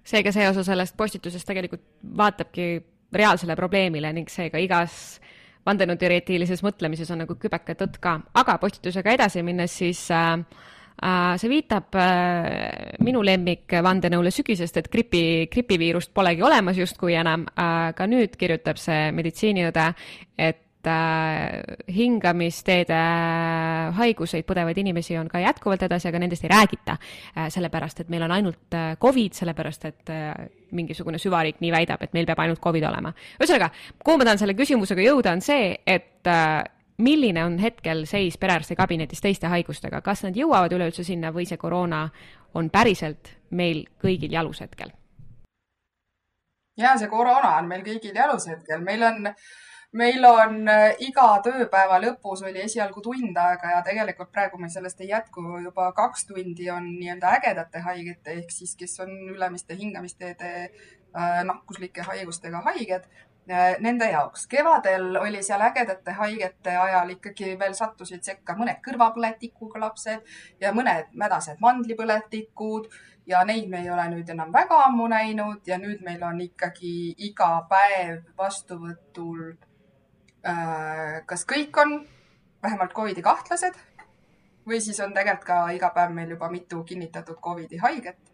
seega 0.05 0.33
see 0.33 0.49
osa 0.49 0.65
sellest 0.65 0.97
postitusest 0.97 1.47
tegelikult 1.47 1.87
vaatabki 2.17 2.69
reaalsele 3.13 3.57
probleemile 3.57 4.13
ning 4.13 4.31
seega 4.31 4.59
igas 4.59 5.21
vandenõuteoreetilises 5.67 6.63
mõtlemises 6.63 7.11
on 7.15 7.23
nagu 7.23 7.35
kübeke 7.39 7.75
tõtt 7.79 7.99
ka, 8.03 8.19
aga 8.35 8.59
postitusega 8.59 9.15
edasi 9.15 9.43
minnes 9.47 9.79
siis 9.79 10.09
Äh, 10.11 10.39
see 11.39 11.51
viitab 11.51 11.95
äh, 11.99 12.99
minu 13.03 13.23
lemmik 13.25 13.73
vandenõule 13.83 14.31
sügisest, 14.35 14.77
et 14.79 14.91
gripi, 14.93 15.49
gripiviirust 15.53 16.13
polegi 16.15 16.43
olemas 16.43 16.79
justkui 16.79 17.17
enam. 17.19 17.47
ka 17.53 18.07
nüüd 18.07 18.37
kirjutab 18.39 18.79
see 18.81 19.11
meditsiiniõde, 19.13 19.93
et 20.39 20.61
hingamisteede 20.83 22.97
haiguseid 23.95 24.43
põdevaid 24.49 24.81
inimesi 24.83 25.15
on 25.15 25.29
ka 25.31 25.39
jätkuvalt 25.39 25.85
edasi, 25.87 26.09
aga 26.11 26.19
nendest 26.19 26.43
ei 26.45 26.51
räägita. 26.51 26.97
sellepärast, 27.49 28.01
et 28.01 28.09
meil 28.11 28.23
on 28.27 28.35
ainult 28.35 28.75
Covid, 29.01 29.33
sellepärast 29.33 29.85
et 29.85 30.11
mingisugune 30.73 31.19
süvariik 31.23 31.61
nii 31.61 31.71
väidab, 31.71 32.03
et 32.03 32.13
meil 32.13 32.27
peab 32.27 32.39
ainult 32.43 32.61
Covid 32.61 32.85
olema. 32.91 33.15
ühesõnaga, 33.39 33.71
kuhu 34.03 34.19
ma 34.19 34.25
tahan 34.25 34.39
selle 34.39 34.59
küsimusega 34.59 35.03
jõuda, 35.07 35.33
on 35.33 35.41
see, 35.41 35.79
et 35.87 36.27
milline 37.03 37.45
on 37.45 37.59
hetkel 37.59 38.07
seis 38.07 38.39
perearsti 38.39 38.77
kabinetis 38.79 39.21
teiste 39.21 39.51
haigustega, 39.51 40.01
kas 40.01 40.25
nad 40.27 40.39
jõuavad 40.39 40.73
üleüldse 40.73 41.05
sinna 41.05 41.33
või 41.35 41.47
see 41.49 41.61
koroona 41.61 42.07
on 42.55 42.71
päriselt 42.71 43.35
meil 43.51 43.87
kõigil 44.03 44.33
jalus 44.33 44.63
hetkel? 44.65 44.93
ja 46.77 46.95
see 46.99 47.09
koroona 47.09 47.57
on 47.59 47.69
meil 47.69 47.85
kõigil 47.87 48.17
jalus 48.17 48.47
hetkel, 48.49 48.81
meil 48.85 49.03
on, 49.05 49.29
meil 49.99 50.25
on 50.29 50.69
äh, 50.73 50.87
iga 51.05 51.27
tööpäeva 51.45 51.99
lõpus 52.01 52.45
oli 52.49 52.63
esialgu 52.65 53.03
tund 53.05 53.37
aega 53.37 53.75
ja 53.77 53.83
tegelikult 53.87 54.33
praegu 54.33 54.61
meil 54.61 54.73
sellest 54.73 55.03
ei 55.05 55.13
jätku, 55.13 55.45
juba 55.67 55.91
kaks 55.97 56.27
tundi 56.31 56.71
on 56.73 56.89
nii-öelda 56.95 57.37
ägedate 57.39 57.85
haigete 57.85 58.39
ehk 58.41 58.55
siis, 58.55 58.75
kes 58.79 58.99
on 59.05 59.13
ülemiste 59.35 59.77
hingamisteede 59.77 60.55
äh, 60.63 61.45
nakkuslike 61.45 62.09
haigustega 62.09 62.65
haiged 62.71 63.09
nende 63.85 64.09
jaoks. 64.11 64.47
kevadel 64.47 65.17
oli 65.21 65.43
seal 65.43 65.61
ägedate 65.61 66.13
haigete 66.19 66.77
ajal 66.77 67.11
ikkagi 67.17 67.57
veel 67.59 67.75
sattusid 67.75 68.23
sekka 68.25 68.57
mõned 68.59 68.81
kõrvapõletikuga 68.87 69.81
lapsed 69.87 70.35
ja 70.61 70.73
mõned 70.73 71.13
mädased 71.19 71.61
mandlipõletikud 71.61 72.89
ja 73.27 73.45
neid 73.45 73.69
me 73.71 73.83
ei 73.83 73.91
ole 73.91 74.09
nüüd 74.15 74.31
enam 74.35 74.53
väga 74.55 74.81
ammu 74.87 75.07
näinud 75.13 75.67
ja 75.67 75.79
nüüd 75.79 76.03
meil 76.07 76.23
on 76.27 76.41
ikkagi 76.41 77.15
iga 77.29 77.51
päev 77.71 78.25
vastuvõtul 78.39 79.53
äh,. 80.47 81.23
kas 81.27 81.47
kõik 81.47 81.79
on 81.85 81.97
vähemalt 82.63 82.95
Covidi 82.95 83.23
kahtlased 83.23 83.79
või 84.67 84.81
siis 84.81 85.01
on 85.01 85.15
tegelikult 85.15 85.47
ka 85.47 85.63
iga 85.75 85.91
päev 85.95 86.15
meil 86.15 86.35
juba 86.35 86.51
mitu 86.51 86.85
kinnitatud 86.85 87.41
Covidi 87.43 87.79
haiget 87.83 88.32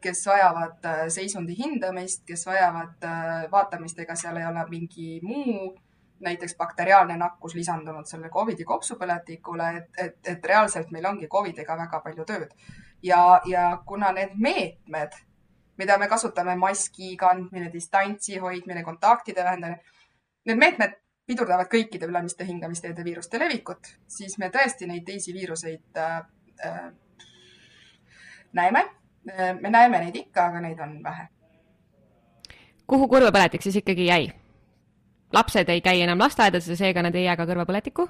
kes 0.00 0.26
vajavad 0.26 0.84
äh, 0.84 1.04
seisundi 1.08 1.56
hindamist, 1.58 2.24
kes 2.26 2.46
vajavad 2.46 3.04
äh, 3.04 3.50
vaatamist, 3.50 3.98
ega 3.98 4.16
seal 4.16 4.36
ei 4.36 4.46
ole 4.46 4.64
mingi 4.70 5.20
muu, 5.22 5.72
näiteks 6.20 6.56
bakteriaalne 6.58 7.16
nakkus 7.16 7.54
lisandunud 7.54 8.06
selle 8.06 8.30
Covidi 8.30 8.64
kopsupõletikule, 8.66 9.68
et, 9.78 9.88
et, 10.04 10.18
et 10.34 10.44
reaalselt 10.50 10.90
meil 10.90 11.06
ongi 11.06 11.28
Covidiga 11.30 11.76
väga 11.78 12.00
palju 12.04 12.26
tööd. 12.26 12.54
ja, 13.02 13.40
ja 13.46 13.82
kuna 13.86 14.12
need 14.12 14.34
meetmed, 14.34 15.14
mida 15.78 15.98
me 15.98 16.08
kasutame, 16.08 16.56
maski 16.58 17.16
kandmine, 17.16 17.70
distantsi 17.72 18.38
hoidmine, 18.42 18.82
kontaktide 18.82 19.44
vähendamine, 19.44 19.82
need 20.46 20.58
meetmed 20.58 20.96
pidurdavad 21.28 21.68
kõikide 21.70 22.08
ülemiste 22.08 22.44
hingamisteede 22.48 23.04
viiruste 23.04 23.38
levikut, 23.38 23.92
siis 24.08 24.38
me 24.38 24.48
tõesti 24.50 24.88
neid 24.90 25.04
teisi 25.06 25.34
viiruseid 25.36 26.02
äh, 26.02 26.22
äh, 26.66 26.88
näeme 28.52 28.86
me 29.60 29.70
näeme 29.70 30.00
neid 30.00 30.16
ikka, 30.16 30.46
aga 30.46 30.60
neid 30.60 30.80
on 30.80 30.98
vähe. 31.02 31.28
kuhu 32.86 33.08
kõrvapõletik 33.08 33.62
siis 33.62 33.76
ikkagi 33.76 34.06
jäi? 34.06 34.28
lapsed 35.32 35.68
ei 35.68 35.80
käi 35.80 36.02
enam 36.02 36.18
lasteaedades 36.18 36.68
ja 36.68 36.76
seega 36.76 37.02
nad 37.02 37.14
ei 37.14 37.24
jää 37.24 37.36
ka 37.36 37.46
kõrvapõletikku? 37.46 38.08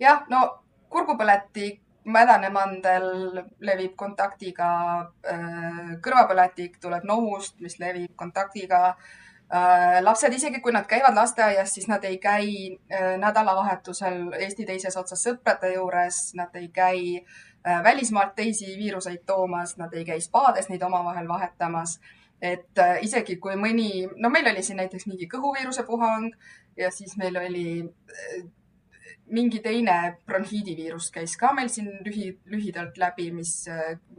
jah, 0.00 0.24
no 0.28 0.44
kurgupõletik, 0.88 1.80
mädanemandel 2.04 3.06
levib 3.64 3.94
kontaktiga, 3.96 4.70
äh, 5.26 5.94
kõrvapõletik 6.04 6.78
tuleb 6.80 7.04
nohust, 7.08 7.56
mis 7.64 7.78
levib 7.80 8.12
kontaktiga 8.16 8.82
äh, 8.88 10.02
lapsed, 10.02 10.32
isegi 10.32 10.60
kui 10.60 10.72
nad 10.72 10.86
käivad 10.86 11.16
lasteaias, 11.16 11.72
siis 11.74 11.88
nad 11.88 12.04
ei 12.04 12.18
käi 12.18 12.50
äh, 12.92 13.16
nädalavahetusel 13.18 14.36
Eesti 14.38 14.68
teises 14.68 14.96
otsas 15.00 15.24
sõprade 15.26 15.72
juures, 15.74 16.30
nad 16.38 16.54
ei 16.60 16.68
käi 16.68 17.00
Äh, 17.24 17.53
välismaalt 17.64 18.34
teisi 18.34 18.76
viiruseid 18.78 19.24
toomas, 19.26 19.76
nad 19.76 19.92
ei 19.94 20.04
käi 20.04 20.20
spaades 20.20 20.68
neid 20.68 20.82
omavahel 20.82 21.28
vahetamas. 21.28 22.00
et 22.42 22.78
äh, 22.78 22.98
isegi 23.02 23.36
kui 23.40 23.54
mõni, 23.56 24.04
no 24.20 24.28
meil 24.28 24.50
oli 24.50 24.62
siin 24.62 24.76
näiteks 24.76 25.06
mingi 25.06 25.28
kõhuviiruse 25.32 25.84
puhang 25.86 26.34
ja 26.76 26.90
siis 26.90 27.16
meil 27.16 27.36
oli 27.40 27.80
äh, 27.80 28.42
mingi 29.30 29.60
teine 29.64 30.18
bronhiidiviirus 30.26 31.10
käis 31.14 31.36
ka 31.40 31.52
meil 31.56 31.70
siin 31.72 31.88
lühi, 32.04 32.34
lühidalt 32.44 32.98
läbi, 32.98 33.30
mis 33.32 33.54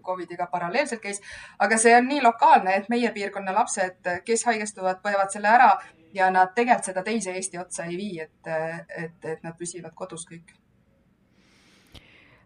Covidiga 0.06 0.48
paralleelselt 0.48 1.02
käis. 1.02 1.22
aga 1.60 1.78
see 1.78 1.94
on 1.98 2.08
nii 2.08 2.22
lokaalne, 2.22 2.76
et 2.76 2.90
meie 2.90 3.12
piirkonna 3.12 3.54
lapsed, 3.54 4.10
kes 4.26 4.46
haigestuvad, 4.46 5.04
põevad 5.06 5.30
selle 5.30 5.52
ära 5.52 5.72
ja 6.14 6.32
nad 6.32 6.54
tegelikult 6.56 6.90
seda 6.90 7.04
teise 7.04 7.34
Eesti 7.36 7.60
otsa 7.62 7.86
ei 7.86 7.98
vii, 7.98 8.20
et, 8.20 8.54
et, 9.04 9.32
et 9.36 9.44
nad 9.44 9.58
püsivad 9.60 9.94
kodus 9.94 10.26
kõik 10.30 10.56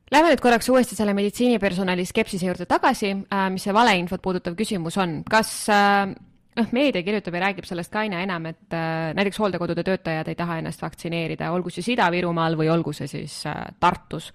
Lähme 0.09 0.31
nüüd 0.31 0.41
korraks 0.41 0.65
uuesti 0.73 0.95
selle 0.97 1.13
meditsiinipersonali 1.13 2.01
skepsise 2.09 2.47
juurde 2.47 2.65
tagasi, 2.69 3.11
äh, 3.29 3.43
mis 3.53 3.61
see 3.67 3.73
valeinfot 3.75 4.23
puudutav 4.25 4.55
küsimus 4.57 4.95
on. 4.97 5.19
kas 5.29 5.49
äh, 5.69 6.09
noh, 6.57 6.69
meedia 6.73 7.03
kirjutab 7.05 7.35
ja 7.37 7.41
räägib 7.43 7.67
sellest 7.69 7.91
ka 7.93 8.01
aina 8.01 8.23
enam, 8.25 8.47
et 8.49 8.73
äh, 8.73 9.11
näiteks 9.13 9.37
hooldekodude 9.37 9.83
töötajad 9.85 10.31
ei 10.31 10.37
taha 10.39 10.57
ennast 10.63 10.81
vaktsineerida, 10.81 11.51
olgu 11.53 11.69
siis 11.69 11.91
Ida-Virumaal 11.93 12.57
või 12.57 12.71
olgu 12.73 12.93
see 12.97 13.05
siis 13.11 13.35
Tartus, 13.79 14.31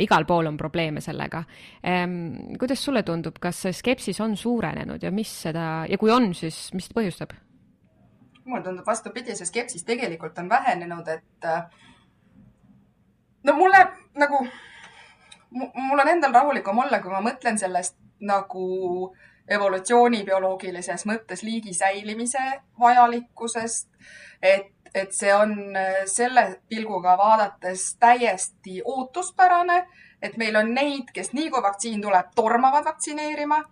igal 0.00 0.24
pool 0.24 0.48
on 0.48 0.56
probleeme 0.56 1.02
sellega. 1.04 1.42
Ähm, 1.84 2.56
kuidas 2.56 2.80
sulle 2.84 3.02
tundub, 3.04 3.36
kas 3.42 3.60
see 3.66 3.76
skepsis 3.76 4.22
on 4.24 4.36
suurenenud 4.36 5.04
ja 5.04 5.12
mis 5.12 5.34
seda 5.42 5.66
ja 5.90 5.98
kui 6.00 6.14
on, 6.14 6.30
siis 6.38 6.70
mis 6.72 6.88
seda 6.88 7.00
põhjustab? 7.02 7.36
mulle 8.48 8.64
tundub 8.64 8.86
vastupidi, 8.88 9.36
see 9.36 9.44
skepsis 9.44 9.84
tegelikult 9.84 10.38
on 10.40 10.48
vähenenud, 10.48 11.08
et 11.12 11.48
no 13.44 13.56
mulle 13.60 13.84
nagu 14.16 14.40
mul 15.50 15.98
on 15.98 16.08
endal 16.08 16.32
rahulikum 16.34 16.78
olla, 16.78 17.00
kui 17.02 17.12
ma 17.12 17.20
mõtlen 17.24 17.58
sellest 17.58 17.96
nagu 18.20 19.14
evolutsiooni 19.48 20.24
bioloogilises 20.24 21.06
mõttes 21.08 21.42
liigi 21.42 21.74
säilimise 21.74 22.42
vajalikkusest. 22.80 23.88
et, 24.42 24.72
et 24.94 25.12
see 25.12 25.32
on 25.34 25.76
äh, 25.76 26.04
selle 26.06 26.60
pilguga 26.68 27.16
vaadates 27.18 27.96
täiesti 28.00 28.82
ootuspärane, 28.84 29.86
et 30.22 30.36
meil 30.36 30.56
on 30.56 30.74
neid, 30.74 31.10
kes 31.14 31.32
nii 31.32 31.50
kui 31.50 31.62
vaktsiin 31.62 32.02
tuleb, 32.02 32.30
tormavad 32.34 32.84
vaktsineerima 32.84 33.62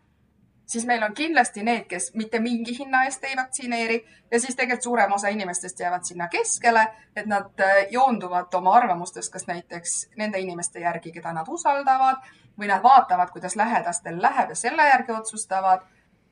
siis 0.67 0.87
meil 0.87 1.03
on 1.03 1.15
kindlasti 1.15 1.63
need, 1.63 1.85
kes 1.89 2.11
mitte 2.15 2.41
mingi 2.41 2.79
hinna 2.79 3.05
eest 3.07 3.25
ei 3.25 3.37
vaktsineeri 3.37 3.99
ja 4.31 4.41
siis 4.41 4.57
tegelikult 4.57 4.83
suurem 4.83 5.13
osa 5.13 5.29
inimestest 5.29 5.81
jäävad 5.81 6.05
sinna 6.05 6.29
keskele, 6.29 6.87
et 7.17 7.27
nad 7.27 7.61
äh, 7.61 7.87
joonduvad 7.91 8.55
oma 8.55 8.75
arvamustest, 8.75 9.33
kas 9.33 9.47
näiteks 9.47 9.97
nende 10.17 10.39
inimeste 10.39 10.81
järgi, 10.81 11.13
keda 11.13 11.33
nad 11.33 11.49
usaldavad 11.49 12.25
või 12.59 12.71
nad 12.71 12.83
vaatavad, 12.83 13.31
kuidas 13.31 13.57
lähedastel 13.57 14.19
läheb 14.23 14.51
ja 14.51 14.57
selle 14.57 14.89
järgi 14.89 15.13
otsustavad. 15.13 15.87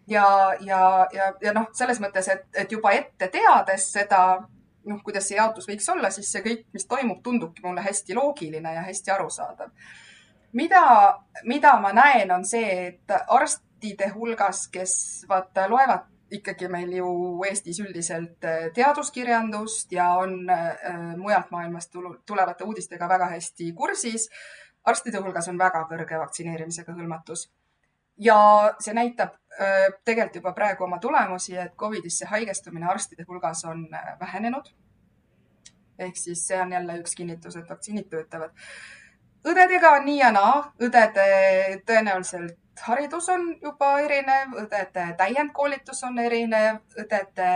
ja, 0.07 0.27
ja, 0.61 1.07
ja, 1.12 1.33
ja 1.40 1.53
noh, 1.53 1.68
selles 1.73 2.01
mõttes, 2.01 2.29
et, 2.29 2.44
et 2.55 2.73
juba 2.73 2.90
ette 2.92 3.29
teades 3.29 3.92
seda, 3.92 4.18
noh, 4.85 4.99
kuidas 5.03 5.29
see 5.29 5.37
jaotus 5.37 5.68
võiks 5.68 5.88
olla, 5.88 6.11
siis 6.11 6.33
see 6.33 6.42
kõik, 6.42 6.66
mis 6.73 6.87
toimub, 6.87 7.23
tundubki 7.23 7.62
mulle 7.64 7.81
hästi 7.81 8.14
loogiline 8.14 8.75
ja 8.75 8.83
hästi 8.83 9.11
arusaadav 9.11 9.70
mida, 10.55 10.83
mida 11.44 11.81
ma 11.81 11.92
näen, 11.92 12.31
on 12.31 12.44
see, 12.44 12.87
et 12.87 13.14
arst 13.29 13.63
arstide 13.85 14.12
hulgas, 14.14 14.68
kes 14.73 15.27
vaata 15.29 15.68
loevad 15.68 16.07
ikkagi 16.33 16.68
meil 16.68 16.92
ju 16.97 17.09
Eestis 17.44 17.81
üldiselt 17.81 18.44
äh, 18.44 18.70
teaduskirjandust 18.75 19.92
ja 19.92 20.09
on 20.18 20.49
äh, 20.51 21.16
mujalt 21.16 21.51
maailmast 21.51 21.92
tulevate 22.27 22.64
uudistega 22.64 23.09
väga 23.09 23.27
hästi 23.27 23.73
kursis. 23.73 24.31
arstide 24.85 25.20
hulgas 25.20 25.49
on 25.49 25.59
väga 25.59 25.85
kõrge 25.90 26.18
vaktsineerimisega 26.18 26.92
hõlmatus. 26.92 27.51
ja 28.18 28.75
see 28.81 28.94
näitab 28.94 29.37
äh, 29.61 29.92
tegelikult 30.05 30.37
juba 30.37 30.53
praegu 30.53 30.85
oma 30.85 30.99
tulemusi, 30.99 31.57
et 31.57 31.77
Covidisse 31.77 32.27
haigestumine 32.27 32.87
arstide 32.87 33.25
hulgas 33.29 33.64
on 33.64 33.87
vähenenud. 34.20 34.73
ehk 35.99 36.16
siis 36.16 36.47
see 36.47 36.61
on 36.61 36.73
jälle 36.73 36.99
üks 36.99 37.14
kinnitus, 37.14 37.57
et 37.57 37.68
vaktsiinid 37.68 38.09
töötavad. 38.09 38.51
õdedega 39.44 39.97
on 40.01 40.05
nii 40.05 40.18
ja 40.18 40.33
naa, 40.33 40.73
õdede 40.81 41.83
tõenäoliselt 41.87 42.63
haridus 42.80 43.28
on 43.28 43.48
juba 43.62 43.94
erinev, 44.00 44.54
õdede 44.64 45.14
täiendkoolitus 45.18 46.02
on 46.08 46.18
erinev, 46.18 46.80
õdede 46.98 47.48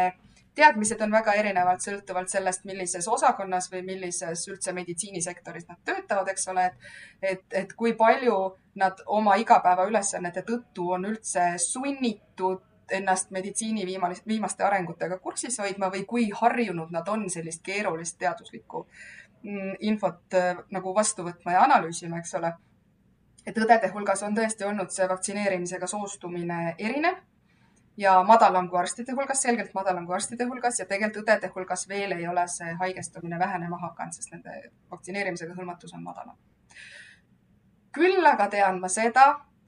teadmised 0.58 1.00
on 1.04 1.12
väga 1.14 1.34
erinevad 1.38 1.82
sõltuvalt 1.82 2.30
sellest, 2.32 2.64
millises 2.66 3.06
osakonnas 3.08 3.70
või 3.72 3.84
millises 3.86 4.42
üldse 4.50 4.72
meditsiinisektoris 4.74 5.68
nad 5.68 5.78
töötavad, 5.86 6.30
eks 6.32 6.48
ole, 6.52 6.64
et, 6.70 6.88
et, 7.22 7.44
et 7.62 7.74
kui 7.78 7.94
palju 7.98 8.38
nad 8.78 9.02
oma 9.06 9.36
igapäevaülesannete 9.38 10.42
tõttu 10.48 10.90
on 10.96 11.06
üldse 11.12 11.52
sunnitud 11.62 12.64
ennast 12.94 13.30
meditsiini 13.30 13.84
viimalist, 13.86 14.26
viimaste 14.26 14.64
arengutega 14.64 15.18
kursis 15.22 15.58
hoidma 15.60 15.92
või 15.92 16.04
kui 16.08 16.30
harjunud 16.34 16.90
nad 16.94 17.08
on 17.12 17.26
sellist 17.30 17.62
keerulist 17.62 18.16
teaduslikku 18.18 18.86
mm, 19.42 19.74
infot 19.90 20.38
nagu 20.74 20.94
vastu 20.96 21.26
võtma 21.26 21.54
ja 21.54 21.66
analüüsima, 21.68 22.22
eks 22.22 22.34
ole 22.40 22.54
et 23.48 23.56
õdede 23.56 23.88
hulgas 23.94 24.22
on 24.26 24.36
tõesti 24.36 24.66
olnud 24.68 24.92
see 24.92 25.08
vaktsineerimisega 25.08 25.88
soostumine 25.88 26.74
erinev 26.78 27.16
ja 27.98 28.18
madalam 28.26 28.68
kui 28.70 28.78
arstide 28.78 29.14
hulgas, 29.16 29.42
selgelt 29.42 29.72
madalam 29.74 30.06
kui 30.06 30.14
arstide 30.18 30.46
hulgas 30.50 30.78
ja 30.78 30.86
tegelikult 30.90 31.24
õdede 31.24 31.50
hulgas 31.54 31.86
veel 31.88 32.14
ei 32.18 32.28
ole 32.28 32.44
see 32.52 32.74
haigestumine 32.82 33.38
vähenema 33.40 33.80
hakanud, 33.86 34.14
sest 34.14 34.34
nende 34.34 34.54
vaktsineerimisega 34.92 35.56
hõlmatus 35.56 35.94
on 35.96 36.04
madalam. 36.04 36.36
küll 37.92 38.26
aga 38.30 38.46
tean 38.52 38.78
ma 38.80 38.88
seda, 38.92 39.24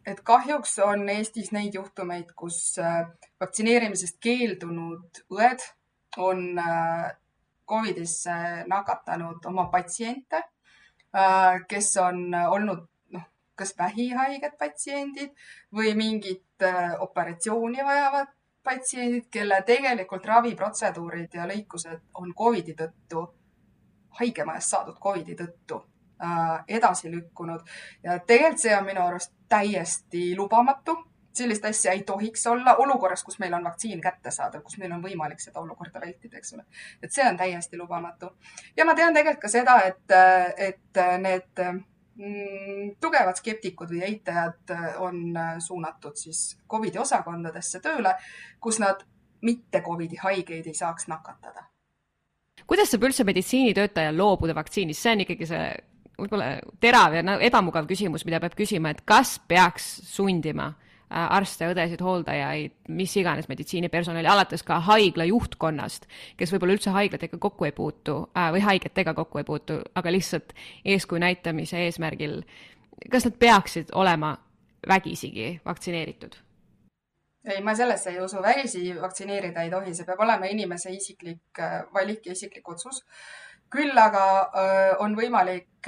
et 0.06 0.20
kahjuks 0.20 0.76
on 0.84 1.08
Eestis 1.08 1.50
neid 1.56 1.74
juhtumeid, 1.74 2.30
kus 2.36 2.78
äh, 2.78 3.08
vaktsineerimisest 3.40 4.20
keeldunud 4.22 5.24
õed 5.32 5.64
on 6.18 6.58
äh, 6.58 7.10
Covidisse 7.70 8.36
nakatanud 8.68 9.46
oma 9.46 9.66
patsiente, 9.72 10.44
äh, 11.16 11.58
kes 11.68 11.96
on 12.02 12.28
olnud 12.34 12.89
kas 13.60 13.74
vähihaiged 13.78 14.56
patsiendid 14.58 15.34
või 15.76 15.94
mingit 15.98 16.64
äh, 16.66 16.94
operatsiooni 17.00 17.84
vajavad 17.84 18.32
patsiendid, 18.64 19.28
kelle 19.32 19.62
tegelikult 19.66 20.26
raviprotseduurid 20.26 21.36
ja 21.38 21.46
lõikused 21.48 22.00
on 22.20 22.34
Covidi 22.36 22.74
tõttu, 22.76 23.24
haigemajas 24.20 24.72
saadud 24.74 24.98
Covidi 25.00 25.36
tõttu 25.38 25.80
äh, 26.22 26.64
edasi 26.68 27.12
lükkunud 27.12 27.62
ja 28.02 28.18
tegelikult 28.18 28.66
see 28.66 28.76
on 28.76 28.90
minu 28.90 29.06
arust 29.06 29.32
täiesti 29.48 30.34
lubamatu 30.36 30.96
sellist 31.32 31.64
asja 31.64 31.92
ei 31.92 32.02
tohiks 32.02 32.46
olla 32.46 32.74
olukorras, 32.74 33.24
kus 33.24 33.38
meil 33.38 33.54
on 33.54 33.64
vaktsiin 33.64 34.00
kättesaadav, 34.00 34.62
kus 34.62 34.78
meil 34.78 34.92
on 34.92 35.02
võimalik 35.02 35.40
seda 35.40 35.60
olukorda 35.60 36.00
vältida, 36.00 36.38
eks 36.38 36.54
ole. 36.54 36.64
et 37.02 37.12
see 37.12 37.26
on 37.28 37.36
täiesti 37.36 37.78
lubamatu. 37.78 38.32
ja 38.76 38.84
ma 38.84 38.94
tean 38.94 39.14
tegelikult 39.14 39.42
ka 39.42 39.48
seda, 39.48 39.78
et, 39.86 40.16
et 40.56 41.02
need 41.22 41.64
tugevad 43.00 43.38
skeptikud 43.38 43.90
või 43.94 44.02
eitajad 44.04 44.72
äh, 44.74 44.88
on 45.00 45.36
äh, 45.36 45.54
suunatud 45.58 46.18
siis 46.20 46.58
Covidi 46.68 46.98
osakondadesse 47.00 47.80
tööle, 47.80 48.14
kus 48.60 48.80
nad 48.82 49.04
mitte 49.46 49.80
Covidi 49.80 50.18
haigeid 50.20 50.66
ei 50.68 50.76
saaks 50.76 51.08
nakatada. 51.08 51.64
kuidas 52.66 52.90
saab 52.92 53.06
üldse 53.08 53.24
meditsiinitöötajal 53.24 54.16
loobuda 54.16 54.54
vaktsiinist, 54.54 55.00
see 55.00 55.14
on 55.16 55.24
ikkagi 55.24 55.48
see 55.48 55.64
võib-olla 56.20 56.50
terav 56.80 57.16
ja 57.16 57.38
ebamugav 57.48 57.88
küsimus, 57.88 58.26
mida 58.28 58.40
peab 58.42 58.54
küsima, 58.58 58.92
et 58.92 59.00
kas 59.08 59.38
peaks 59.48 59.88
sundima 60.10 60.74
arste, 61.10 61.68
õdesid, 61.72 62.02
hooldajaid, 62.04 62.74
mis 62.94 63.14
iganes 63.18 63.48
meditsiinipersonali, 63.50 64.28
alates 64.30 64.62
ka 64.66 64.78
haigla 64.86 65.26
juhtkonnast, 65.28 66.06
kes 66.38 66.52
võib-olla 66.54 66.76
üldse 66.76 66.94
haiglatega 66.94 67.38
kokku 67.42 67.66
ei 67.66 67.74
puutu 67.74 68.20
äh, 68.30 68.50
või 68.54 68.62
haigetega 68.64 69.14
kokku 69.18 69.42
ei 69.42 69.48
puutu, 69.48 69.80
aga 69.94 70.12
lihtsalt 70.12 70.54
eeskuju 70.84 71.22
näitamise 71.24 71.82
eesmärgil. 71.86 72.42
kas 73.10 73.26
nad 73.26 73.38
peaksid 73.38 73.90
olema 73.94 74.36
vägisigi 74.88 75.60
vaktsineeritud? 75.64 76.36
ei, 77.44 77.60
ma 77.64 77.74
sellesse 77.74 78.10
ei 78.10 78.20
usu, 78.20 78.42
vägisi 78.42 78.94
vaktsineerida 79.00 79.62
ei 79.62 79.70
tohi, 79.70 79.94
see 79.94 80.06
peab 80.06 80.20
olema 80.20 80.46
inimese 80.46 80.92
isiklik 80.94 81.58
äh, 81.58 81.82
valik 81.94 82.26
ja 82.26 82.32
isiklik 82.32 82.68
otsus. 82.68 83.04
küll 83.70 83.98
aga 83.98 84.22
on 84.98 85.12
võimalik 85.14 85.86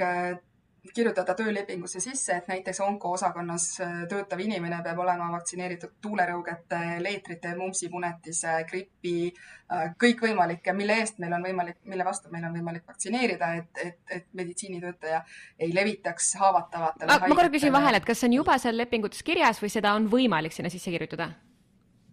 kirjutada 0.93 1.33
töölepingusse 1.33 1.99
sisse, 1.99 2.35
et 2.35 2.47
näiteks 2.47 2.79
onkoosakonnas 2.83 3.67
äh, 3.81 3.91
töötav 4.09 4.39
inimene 4.43 4.81
peab 4.83 4.99
olema 4.99 5.29
vaktsineeritud 5.31 5.93
tuulerõugete, 6.03 6.79
leetrite, 7.03 7.53
mumpsipunetise, 7.55 8.57
gripi, 8.69 9.31
äh, 9.71 9.93
kõikvõimalikke, 10.03 10.75
mille 10.75 10.97
eest 11.03 11.21
meil 11.23 11.37
on 11.37 11.47
võimalik, 11.47 11.79
mille 11.87 12.07
vastu 12.07 12.33
meil 12.33 12.49
on 12.49 12.57
võimalik 12.57 12.87
vaktsineerida, 12.87 13.53
et, 13.61 13.81
et, 13.85 14.01
et 14.17 14.27
meditsiinitöötaja 14.33 15.23
ei 15.59 15.71
levitaks 15.75 16.33
haavatavatele. 16.41 17.19
ma 17.27 17.39
korra 17.39 17.53
küsin 17.53 17.73
vahele, 17.73 18.03
et 18.03 18.11
kas 18.11 18.19
see 18.19 18.31
on 18.33 18.37
juba 18.41 18.59
seal 18.59 18.77
lepingutes 18.77 19.23
kirjas 19.23 19.63
või 19.63 19.71
seda 19.71 19.95
on 19.95 20.11
võimalik 20.11 20.55
sinna 20.55 20.73
sisse 20.73 20.91
kirjutada? 20.91 21.31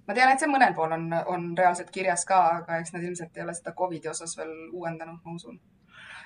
ma 0.06 0.14
tean, 0.14 0.30
et 0.30 0.42
see 0.42 0.50
mõnel 0.50 0.72
pool 0.78 0.94
on, 0.94 1.10
on 1.30 1.50
reaalselt 1.58 1.90
kirjas 1.94 2.24
ka, 2.26 2.38
aga 2.62 2.80
eks 2.82 2.94
nad 2.94 3.02
ilmselt 3.02 3.36
ei 3.36 3.44
ole 3.44 3.54
seda 3.54 3.74
Covidi 3.78 4.10
osas 4.10 4.38
veel 4.38 4.54
uuendanud, 4.70 5.20
ma 5.24 5.34
usun 5.34 5.58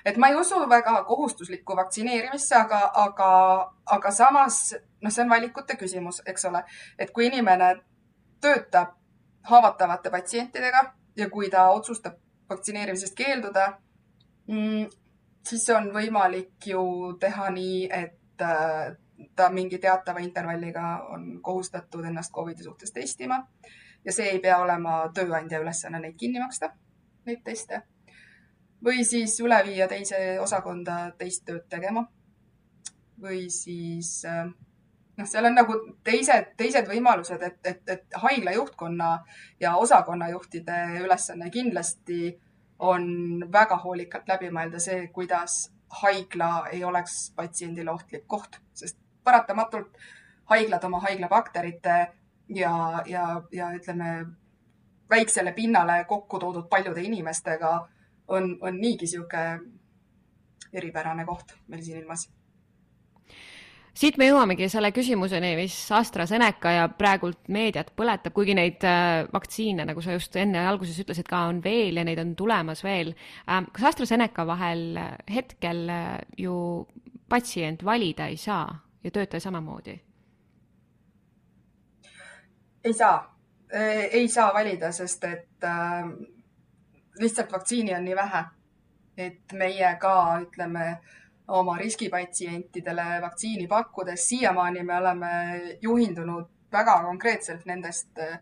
et 0.05 0.17
ma 0.17 0.27
ei 0.29 0.35
usu 0.35 0.59
väga 0.69 1.03
kohustuslikku 1.03 1.75
vaktsineerimisse, 1.75 2.55
aga, 2.55 2.81
aga, 2.93 3.29
aga 3.85 4.11
samas 4.11 4.75
noh, 5.01 5.11
see 5.11 5.23
on 5.23 5.29
valikute 5.29 5.77
küsimus, 5.79 6.21
eks 6.25 6.45
ole, 6.49 6.61
et 6.99 7.11
kui 7.11 7.27
inimene 7.27 7.71
töötab 8.41 8.93
haavatavate 9.49 10.11
patsientidega 10.13 10.83
ja 11.17 11.29
kui 11.29 11.49
ta 11.49 11.69
otsustab 11.73 12.19
vaktsineerimisest 12.49 13.15
keelduda 13.17 13.65
mm,, 14.47 14.85
siis 15.47 15.65
on 15.73 15.89
võimalik 15.93 16.69
ju 16.73 16.83
teha 17.19 17.49
nii, 17.53 17.81
et 17.89 18.45
äh, 18.45 18.93
ta 19.35 19.49
mingi 19.49 19.79
teatava 19.81 20.19
intervalliga 20.19 20.85
on 21.15 21.39
kohustatud 21.41 22.05
ennast 22.05 22.33
Covidi 22.33 22.63
suhtes 22.63 22.91
testima 22.91 23.41
ja 24.05 24.13
see 24.13 24.29
ei 24.35 24.39
pea 24.39 24.59
olema 24.61 25.01
tööandja 25.13 25.61
ülesanne 25.63 26.01
neid 26.03 26.17
kinni 26.19 26.41
maksta, 26.43 26.73
neid 27.25 27.41
teste 27.43 27.81
või 28.85 29.05
siis 29.05 29.39
üle 29.41 29.57
viia 29.65 29.87
teise 29.87 30.39
osakonda 30.41 31.11
teist 31.17 31.45
tööd 31.45 31.65
tegema. 31.69 32.05
või 33.21 33.49
siis 33.49 34.25
äh, 34.27 34.49
noh, 35.17 35.27
seal 35.27 35.45
on 35.45 35.55
nagu 35.55 35.75
teised, 36.03 36.51
teised 36.59 36.87
võimalused, 36.89 37.41
et, 37.41 37.59
et, 37.63 37.81
et 37.89 38.17
haigla 38.21 38.51
juhtkonna 38.57 39.11
ja 39.59 39.75
osakonnajuhtide 39.79 40.79
ülesanne 41.03 41.49
kindlasti 41.51 42.35
on 42.79 43.05
väga 43.51 43.77
hoolikalt 43.83 44.27
läbi 44.27 44.51
mõelda 44.51 44.81
see, 44.83 45.07
kuidas 45.15 45.71
haigla 46.01 46.67
ei 46.71 46.83
oleks 46.83 47.31
patsiendile 47.35 47.91
ohtlik 47.91 48.27
koht, 48.27 48.59
sest 48.73 48.99
paratamatult 49.23 49.95
haiglad 50.51 50.83
oma 50.83 50.99
haiglabakterite 51.07 51.95
ja, 52.49 52.75
ja, 53.05 53.41
ja 53.51 53.71
ütleme, 53.73 54.25
väiksele 55.09 55.53
pinnale 55.53 56.03
kokku 56.09 56.39
toodud 56.39 56.67
paljude 56.69 57.01
inimestega 57.01 57.77
on, 58.27 58.57
on 58.61 58.79
niigi 58.81 59.05
niisugune 59.05 59.59
eripärane 60.73 61.25
koht 61.25 61.55
meil 61.67 61.83
siin 61.83 62.01
ilmas 62.03 62.27
siit 63.95 64.17
me 64.19 64.27
jõuamegi 64.27 64.67
selle 64.71 64.91
küsimuseni, 64.95 65.53
mis 65.59 65.75
AstraZeneca 65.95 66.71
ja 66.75 66.87
praegult 66.91 67.47
meediat 67.53 67.91
põletab, 67.97 68.33
kuigi 68.35 68.55
neid 68.57 68.83
äh, 68.87 69.23
vaktsiine, 69.33 69.85
nagu 69.87 70.03
sa 70.03 70.15
just 70.17 70.35
enne 70.39 70.65
alguses 70.67 70.97
ütlesid, 71.03 71.27
ka 71.29 71.45
on 71.49 71.61
veel 71.63 71.99
ja 71.99 72.05
neid 72.07 72.19
on 72.21 72.35
tulemas 72.37 72.83
veel. 72.85 73.13
Ähm, 73.49 73.69
kas 73.75 73.93
AstraZeneca 73.93 74.47
vahel 74.47 74.99
äh, 74.99 75.13
hetkel 75.31 75.85
äh, 75.91 76.17
ju 76.39 76.57
patsient 77.31 77.85
valida 77.85 78.27
ei 78.29 78.37
saa 78.37 78.67
ja 79.03 79.11
töötaja 79.11 79.47
samamoodi? 79.47 80.01
ei 82.85 82.93
saa, 82.93 83.15
ei 83.73 84.27
saa 84.29 84.51
valida, 84.53 84.91
sest 84.93 85.23
et 85.25 85.65
lihtsalt 87.19 87.51
vaktsiini 87.51 87.95
on 87.95 88.05
nii 88.05 88.15
vähe, 88.15 88.43
et 89.17 89.53
meie 89.53 89.95
ka 89.99 90.15
ütleme 90.41 90.87
oma 91.47 91.77
riskipatsientidele 91.77 93.21
vaktsiini 93.21 93.67
pakkudes, 93.67 94.27
siiamaani 94.27 94.83
me 94.83 94.97
oleme 94.97 95.31
juhindunud 95.81 96.49
väga 96.71 97.01
konkreetselt 97.03 97.65
nendest 97.65 98.19
äh, 98.19 98.39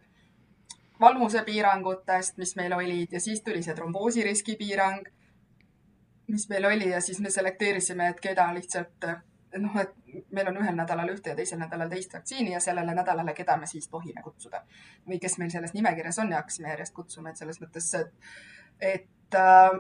valmusepiirangutest, 1.00 2.38
mis 2.38 2.56
meil 2.56 2.74
olid 2.74 3.12
ja 3.12 3.20
siis 3.20 3.42
tuli 3.42 3.64
see 3.64 3.76
tromboosiriski 3.76 4.56
piirang, 4.56 5.08
mis 6.28 6.48
meil 6.50 6.66
oli 6.66 6.90
ja 6.90 7.02
siis 7.02 7.20
me 7.20 7.30
selekteerisime, 7.30 8.10
et 8.10 8.24
keda 8.24 8.48
lihtsalt 8.56 9.10
noh, 9.62 9.76
et 9.82 10.32
meil 10.32 10.50
on 10.50 10.58
ühel 10.62 10.76
nädalal 10.78 11.12
ühte 11.14 11.34
ja 11.34 11.38
teisel 11.38 11.60
nädalal 11.62 11.92
teist 11.92 12.14
vaktsiini 12.14 12.54
ja 12.54 12.62
sellele 12.64 12.96
nädalale, 12.96 13.36
keda 13.38 13.58
me 13.58 13.68
siis 13.70 13.88
tohime 13.90 14.24
kutsuda. 14.24 14.64
või 15.10 15.20
kes 15.20 15.38
meil 15.38 15.52
selles 15.52 15.74
nimekirjas 15.74 16.20
on 16.24 16.32
ja 16.32 16.42
hakkasime 16.42 16.70
järjest 16.70 16.94
kutsuma, 16.94 17.30
et 17.30 17.38
selles 17.38 17.60
mõttes, 17.62 17.94
et 18.00 18.14
et 18.82 19.36
äh, 19.36 19.80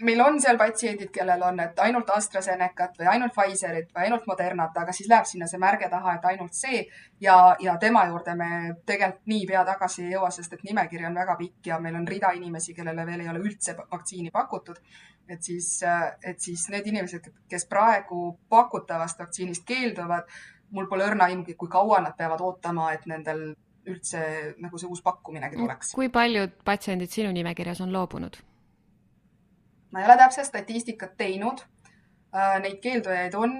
meil 0.00 0.20
on 0.20 0.40
seal 0.40 0.58
patsiendid, 0.58 1.10
kellel 1.14 1.42
on, 1.46 1.60
et 1.62 1.78
ainult 1.84 2.10
AstraZenecat 2.10 2.98
või 2.98 3.08
ainult 3.14 3.34
Pfizerit 3.34 3.92
või 3.94 4.06
ainult 4.06 4.26
Modernat, 4.26 4.76
aga 4.82 4.92
siis 4.92 5.08
läheb 5.10 5.28
sinna 5.28 5.46
see 5.50 5.60
märge 5.62 5.88
taha, 5.90 6.16
et 6.16 6.28
ainult 6.32 6.56
see 6.56 6.82
ja, 7.22 7.36
ja 7.62 7.76
tema 7.80 8.04
juurde 8.10 8.34
me 8.38 8.48
tegelikult 8.86 9.26
niipea 9.30 9.64
tagasi 9.64 10.04
ei 10.04 10.14
jõua, 10.16 10.30
sest 10.34 10.56
et 10.56 10.64
nimekiri 10.66 11.06
on 11.06 11.18
väga 11.20 11.36
pikk 11.40 11.70
ja 11.70 11.78
meil 11.80 11.98
on 12.00 12.08
rida 12.08 12.32
inimesi, 12.36 12.74
kellele 12.74 13.06
veel 13.06 13.24
ei 13.24 13.30
ole 13.32 13.42
üldse 13.44 13.76
vaktsiini 13.78 14.30
pakutud. 14.34 14.80
et 15.28 15.42
siis, 15.42 15.80
et 16.22 16.40
siis 16.40 16.66
need 16.68 16.86
inimesed, 16.86 17.30
kes 17.48 17.64
praegu 17.64 18.34
pakutavast 18.48 19.18
vaktsiinist 19.18 19.64
keelduvad, 19.64 20.28
mul 20.70 20.88
pole 20.90 21.06
õrna 21.06 21.30
aimugi, 21.30 21.54
kui 21.54 21.68
kaua 21.68 22.02
nad 22.04 22.16
peavad 22.18 22.42
ootama, 22.44 22.90
et 22.92 23.06
nendel 23.06 23.54
üldse 23.86 24.20
nagu 24.62 24.78
see 24.80 24.88
uus 24.88 25.02
pakkuminegi 25.04 25.56
tuleks. 25.60 25.92
kui 25.94 26.08
paljud 26.08 26.56
patsiendid 26.64 27.12
sinu 27.12 27.32
nimekirjas 27.32 27.80
on 27.84 27.92
loobunud? 27.92 28.36
ma 29.92 30.00
ei 30.00 30.06
ole 30.08 30.16
täpset 30.18 30.46
statistikat 30.46 31.16
teinud. 31.16 31.62
Äh, 32.34 32.58
neid 32.62 32.80
keeldujaid 32.82 33.34
on 33.38 33.52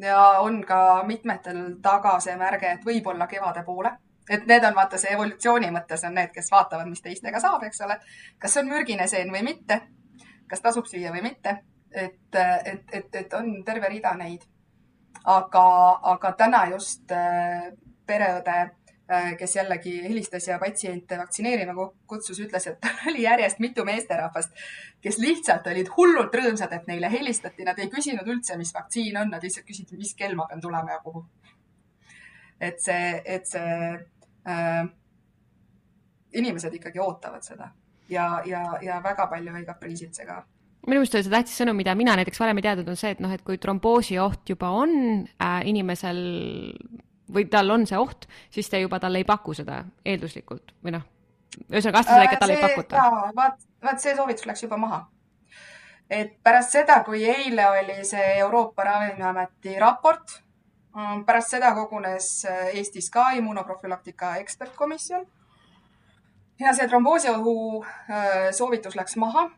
ja 0.00 0.20
on 0.40 0.62
ka 0.64 1.02
mitmetel 1.06 1.58
taga 1.82 2.16
see 2.20 2.36
märge, 2.40 2.70
et 2.70 2.86
võib-olla 2.86 3.26
kevade 3.26 3.62
poole. 3.64 3.92
et 4.30 4.46
need 4.46 4.64
on 4.64 4.74
vaata 4.74 4.98
see 4.98 5.12
evolutsiooni 5.12 5.68
mõttes 5.70 6.06
on 6.08 6.14
need, 6.16 6.30
kes 6.32 6.48
vaatavad, 6.50 6.88
mis 6.88 7.02
teistega 7.04 7.40
saab, 7.40 7.62
eks 7.68 7.80
ole. 7.84 7.98
kas 8.38 8.56
on 8.56 8.68
mürgine 8.68 9.06
seen 9.08 9.32
või 9.32 9.42
mitte, 9.44 9.80
kas 10.48 10.64
tasub 10.64 10.88
süüa 10.88 11.12
või 11.12 11.22
mitte, 11.28 11.58
et, 11.92 12.34
et, 12.64 12.84
et, 12.92 13.14
et 13.14 13.34
on 13.34 13.58
terve 13.64 13.88
rida 13.92 14.14
neid 14.16 14.46
aga, 15.24 15.66
aga 16.14 16.32
täna 16.38 16.64
just 16.72 17.12
äh, 17.12 17.72
pereõde 18.06 18.56
kes 19.38 19.56
jällegi 19.56 19.98
helistas 20.02 20.48
ja 20.48 20.58
patsiente 20.58 21.18
vaktsineerima 21.18 21.74
kutsus, 22.08 22.38
ütles, 22.40 22.66
et 22.70 22.78
tal 22.80 23.10
oli 23.10 23.26
järjest 23.26 23.60
mitu 23.60 23.84
meesterahvast, 23.84 24.54
kes 25.04 25.18
lihtsalt 25.20 25.66
olid 25.68 25.90
hullult 25.96 26.34
rõõmsad, 26.34 26.72
et 26.72 26.88
neile 26.88 27.10
helistati, 27.12 27.66
nad 27.68 27.78
ei 27.78 27.90
küsinud 27.92 28.28
üldse, 28.32 28.56
mis 28.56 28.72
vaktsiin 28.74 29.18
on, 29.20 29.28
nad 29.34 29.44
lihtsalt 29.44 29.68
küsisid, 29.68 29.92
mis 30.00 30.14
kell 30.16 30.36
ma 30.38 30.48
pean 30.48 30.64
tulema 30.64 30.96
ja 30.96 31.00
kuhu. 31.04 31.26
et 32.60 32.80
see, 32.80 33.22
et 33.24 33.46
see 33.50 33.78
äh, 34.48 34.84
inimesed 36.32 36.74
ikkagi 36.74 37.00
ootavad 37.02 37.44
seda 37.44 37.68
ja, 38.08 38.42
ja, 38.46 38.62
ja 38.82 39.00
väga 39.04 39.26
palju 39.26 39.56
ei 39.58 39.66
kapriisitse 39.66 40.24
ka 40.24 40.44
minu 40.86 41.00
meelest 41.00 41.16
oli 41.16 41.24
see 41.24 41.32
tähtis 41.32 41.56
sõnum, 41.60 41.76
mida 41.76 41.94
mina 41.96 42.14
näiteks 42.16 42.40
varem 42.40 42.60
ei 42.60 42.64
teadnud, 42.66 42.88
on 42.92 42.96
see, 43.00 43.14
et 43.16 43.20
noh, 43.24 43.32
et 43.32 43.42
kui 43.44 43.58
tromboosi 43.60 44.18
oht 44.20 44.48
juba 44.48 44.70
on 44.76 44.94
äh, 45.24 45.60
inimesel 45.68 46.20
või 47.34 47.48
tal 47.50 47.70
on 47.74 47.86
see 47.86 47.98
oht, 47.98 48.28
siis 48.50 48.68
te 48.70 48.80
juba 48.80 49.00
talle 49.02 49.20
ei 49.22 49.26
paku 49.28 49.54
seda 49.54 49.82
eelduslikult 50.04 50.74
või 50.84 50.96
noh, 50.96 51.04
ühesõnaga 51.70 52.02
AstraZenecat 52.02 52.42
talle 52.42 52.56
ei 52.56 52.62
pakuta. 52.62 53.08
vaat, 53.36 53.66
vaat 53.82 54.00
see 54.02 54.14
soovitus 54.16 54.46
läks 54.46 54.64
juba 54.66 54.78
maha. 54.80 55.04
et 56.10 56.34
pärast 56.42 56.76
seda, 56.76 57.00
kui 57.04 57.24
eile 57.24 57.68
oli 57.68 58.04
see 58.04 58.38
Euroopa 58.38 58.84
Ravimiameti 58.84 59.78
raport, 59.80 60.38
mm, 60.94 61.24
pärast 61.24 61.56
seda 61.56 61.74
kogunes 61.74 62.44
äh, 62.44 62.76
Eestis 62.78 63.10
ka 63.10 63.30
immunoprofülaktika 63.38 64.36
ekspertkomisjon 64.44 65.26
ja 66.60 66.72
see 66.72 66.88
tromboosiohu 66.88 67.84
äh, 67.84 68.50
soovitus 68.52 68.96
läks 68.96 69.16
maha 69.16 69.48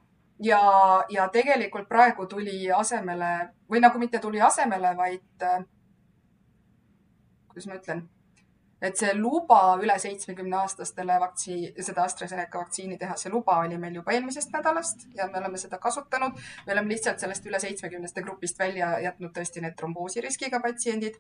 ja, 0.43 0.61
ja 1.09 1.29
tegelikult 1.29 1.89
praegu 1.89 2.27
tuli 2.27 2.71
asemele 2.73 3.33
või 3.71 3.81
nagu 3.83 3.99
mitte 3.99 4.19
tuli 4.23 4.41
asemele, 4.41 4.95
vaid 4.97 5.43
äh, 5.43 5.65
kuidas 7.57 7.71
ma 7.71 7.79
ütlen, 7.79 8.03
et 8.85 8.99
see 9.01 9.15
luba 9.17 9.61
üle 9.81 9.95
seitsmekümne 9.99 10.59
aastastele 10.59 11.17
vaktsiin, 11.23 11.79
seda 11.81 12.05
AstraZeneca 12.05 12.61
vaktsiini 12.61 12.99
teha, 13.01 13.17
see 13.17 13.33
luba 13.33 13.57
oli 13.63 13.79
meil 13.81 13.97
juba 13.97 14.13
eelmisest 14.13 14.53
nädalast 14.53 15.07
ja 15.17 15.31
me 15.33 15.41
oleme 15.41 15.59
seda 15.63 15.79
kasutanud. 15.81 16.37
me 16.67 16.75
oleme 16.75 16.93
lihtsalt 16.93 17.25
sellest 17.25 17.47
üle 17.49 17.61
seitsmekümneste 17.63 18.23
grupist 18.27 18.59
välja 18.61 18.91
jätnud 19.07 19.33
tõesti 19.39 19.65
need 19.65 19.77
tromboosiriskiga 19.81 20.61
patsiendid. 20.61 21.17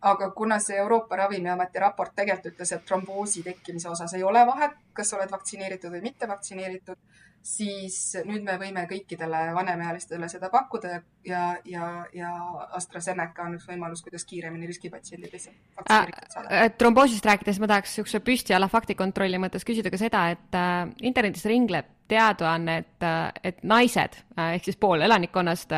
Aga 0.00 0.30
kuna 0.30 0.58
see 0.62 0.76
Euroopa 0.76 1.16
Ravimiameti 1.16 1.80
raport 1.80 2.14
tegelikult 2.14 2.54
ütles, 2.54 2.72
et 2.72 2.84
tromboosi 2.84 3.42
tekkimise 3.42 3.88
osas 3.88 4.14
ei 4.14 4.22
ole 4.22 4.46
vahet, 4.46 4.76
kas 4.92 5.12
oled 5.16 5.30
vaktsineeritud 5.30 5.92
või 5.92 6.02
mitte 6.04 6.28
vaktsineeritud 6.28 6.98
siis 7.46 7.96
nüüd 8.26 8.42
me 8.46 8.56
võime 8.58 8.82
kõikidele 8.90 9.40
vanemaealistele 9.54 10.28
seda 10.30 10.48
pakkuda 10.50 10.96
ja, 11.26 11.42
ja, 11.68 11.90
ja 12.14 12.30
AstraZeneca 12.78 13.46
on 13.46 13.54
üks 13.58 13.68
võimalus, 13.70 14.02
kuidas 14.04 14.26
kiiremini 14.26 14.66
riskipatsiendid 14.70 15.34
lihtsalt 15.34 15.78
vaktsineeritud 15.78 16.34
saada 16.34 16.62
äh,. 16.64 16.72
tromboosist 16.78 17.28
rääkides 17.28 17.60
ma 17.62 17.70
tahaks 17.70 17.94
niisuguse 17.94 18.22
püstiala 18.26 18.70
faktikontrolli 18.72 19.38
mõttes 19.42 19.66
küsida 19.68 19.92
ka 19.94 20.00
seda, 20.00 20.24
et 20.34 20.58
äh, 20.58 20.80
internetis 21.06 21.46
ringleb 21.46 21.95
teadaanne, 22.08 22.76
et, 22.78 23.06
et 23.44 23.60
naised 23.66 24.16
ehk 24.36 24.64
siis 24.64 24.78
pool 24.80 25.02
elanikkonnast 25.06 25.74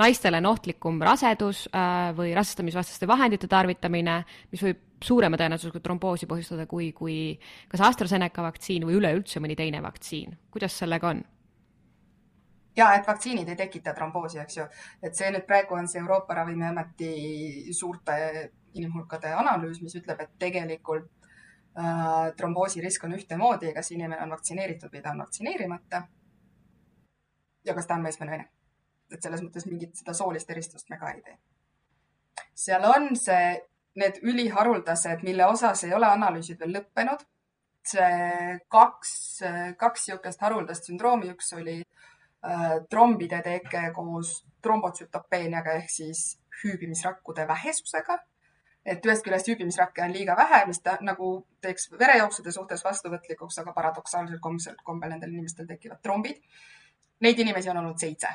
naistele 0.00 0.40
on 0.42 0.50
ohtlikum 0.52 1.00
rasedus 1.04 1.66
äh, 1.72 2.10
või 2.16 2.34
rasestamisvastaste 2.36 3.08
vahendite 3.08 3.48
tarvitamine, 3.50 4.20
mis 4.52 4.64
võib 4.64 4.86
suurema 5.04 5.38
tõenäosusega 5.40 5.80
tromboosi 5.80 6.28
põhjustada 6.28 6.66
kui, 6.68 6.92
kui 6.92 7.18
kas 7.68 7.82
AstraZeneca 7.88 8.44
vaktsiin 8.44 8.84
või 8.88 8.98
üleüldse 9.00 9.40
mõni 9.40 9.56
teine 9.56 9.82
vaktsiin. 9.82 10.36
kuidas 10.50 10.78
sellega 10.78 11.14
on? 11.14 11.22
ja 12.76 12.92
et 12.94 13.06
vaktsiinid 13.06 13.48
ei 13.48 13.56
tekita 13.56 13.94
tromboosi, 13.94 14.38
eks 14.38 14.56
ju, 14.56 14.66
et 15.02 15.16
see 15.16 15.30
nüüd 15.32 15.46
praegu 15.46 15.76
on 15.76 15.88
see 15.88 16.00
Euroopa 16.00 16.34
Ravimiameti 16.34 17.72
suurte 17.76 18.50
inimhulkade 18.74 19.32
analüüs, 19.34 19.80
mis 19.82 19.96
ütleb, 19.98 20.20
et 20.22 20.36
tegelikult 20.38 21.10
äh, 21.78 22.32
tromboosi 22.36 22.80
risk 22.80 23.04
on 23.04 23.14
ühtemoodi, 23.18 23.72
kas 23.74 23.90
inimene 23.94 24.22
on 24.22 24.34
vaktsineeritud 24.34 24.92
või 24.92 25.02
ta 25.02 25.14
on 25.14 25.22
vaktsineerimata. 25.24 26.02
ja 27.64 27.74
kas 27.74 27.86
ta 27.86 27.94
on 27.94 28.02
mees 28.02 28.20
või 28.20 28.30
naine. 28.30 28.48
et 29.12 29.22
selles 29.22 29.42
mõttes 29.42 29.66
mingit 29.66 29.96
seda 29.96 30.14
soolist 30.14 30.50
eristust 30.50 30.90
me 30.90 30.98
ka 30.98 31.10
ei 31.10 31.22
tee. 31.22 31.38
seal 32.54 32.84
on 32.84 33.16
see 33.16 33.60
need 33.96 34.20
üliharuldased, 34.22 35.22
mille 35.22 35.46
osas 35.46 35.84
ei 35.84 35.94
ole 35.94 36.06
analüüsid 36.06 36.60
veel 36.60 36.76
lõppenud. 36.78 37.26
see 37.90 38.58
kaks, 38.68 39.12
kaks 39.80 40.08
niisugust 40.08 40.40
haruldast 40.44 40.84
sündroomi, 40.84 41.30
üks 41.32 41.52
oli 41.56 41.78
äh, 41.80 42.74
trombide 42.90 43.40
teke 43.42 43.86
koos 43.96 44.44
trombotsütopeeniaga 44.62 45.78
ehk 45.80 45.90
siis 45.90 46.40
hüübimisrakkude 46.62 47.48
vähesusega. 47.48 48.18
Et 48.84 49.06
ühest 49.06 49.24
küljest 49.24 49.48
hüübimisrakke 49.48 50.04
on 50.04 50.12
liiga 50.12 50.36
vähe, 50.36 50.64
mis 50.66 50.80
ta 50.80 50.96
nagu 51.04 51.30
teeks 51.60 51.90
verejooksude 52.00 52.52
suhtes 52.52 52.84
vastuvõtlikuks, 52.84 53.58
aga 53.62 53.72
paradoksaalsel 53.76 54.40
kombel 54.84 55.10
nendel 55.10 55.34
inimestel 55.34 55.66
tekivad 55.68 56.00
trombid. 56.02 56.40
Neid 57.20 57.38
inimesi 57.38 57.70
on 57.70 57.82
olnud 57.82 58.00
seitse 58.00 58.30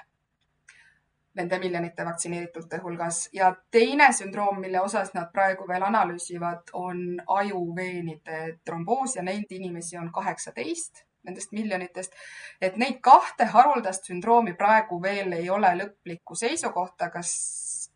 nende 1.36 1.58
miljonite 1.60 2.06
vaktsineeritute 2.06 2.78
hulgas 2.84 3.26
ja 3.34 3.50
teine 3.72 4.08
sündroom, 4.14 4.62
mille 4.64 4.80
osas 4.80 5.12
nad 5.14 5.32
praegu 5.34 5.68
veel 5.68 5.84
analüüsivad, 5.84 6.72
on 6.74 7.02
ajuveenide 7.28 8.60
tromboos 8.66 9.18
ja 9.18 9.24
neid 9.24 9.52
inimesi 9.52 9.98
on 10.00 10.12
kaheksateist 10.16 11.04
nendest 11.26 11.52
miljonitest. 11.52 12.14
et 12.62 12.78
neid 12.78 13.00
kahte 13.02 13.46
haruldast 13.46 14.06
sündroomi 14.06 14.54
praegu 14.54 15.02
veel 15.02 15.34
ei 15.34 15.50
ole 15.50 15.72
lõplikku 15.80 16.38
seisukohta, 16.38 17.10
kas 17.10 17.32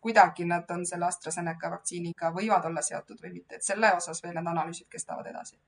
kuidagi 0.00 0.44
nad 0.48 0.70
on 0.70 0.86
selle 0.86 1.06
AstraZeneca 1.06 1.70
vaktsiiniga, 1.70 2.32
võivad 2.36 2.64
olla 2.68 2.82
seotud 2.82 3.20
või 3.22 3.34
mitte, 3.34 3.56
et 3.58 3.66
selle 3.66 3.92
osas 3.96 4.22
veel 4.22 4.34
need 4.38 4.48
analüüsid 4.52 4.88
kestavad 4.90 5.26
edasi. 5.26 5.58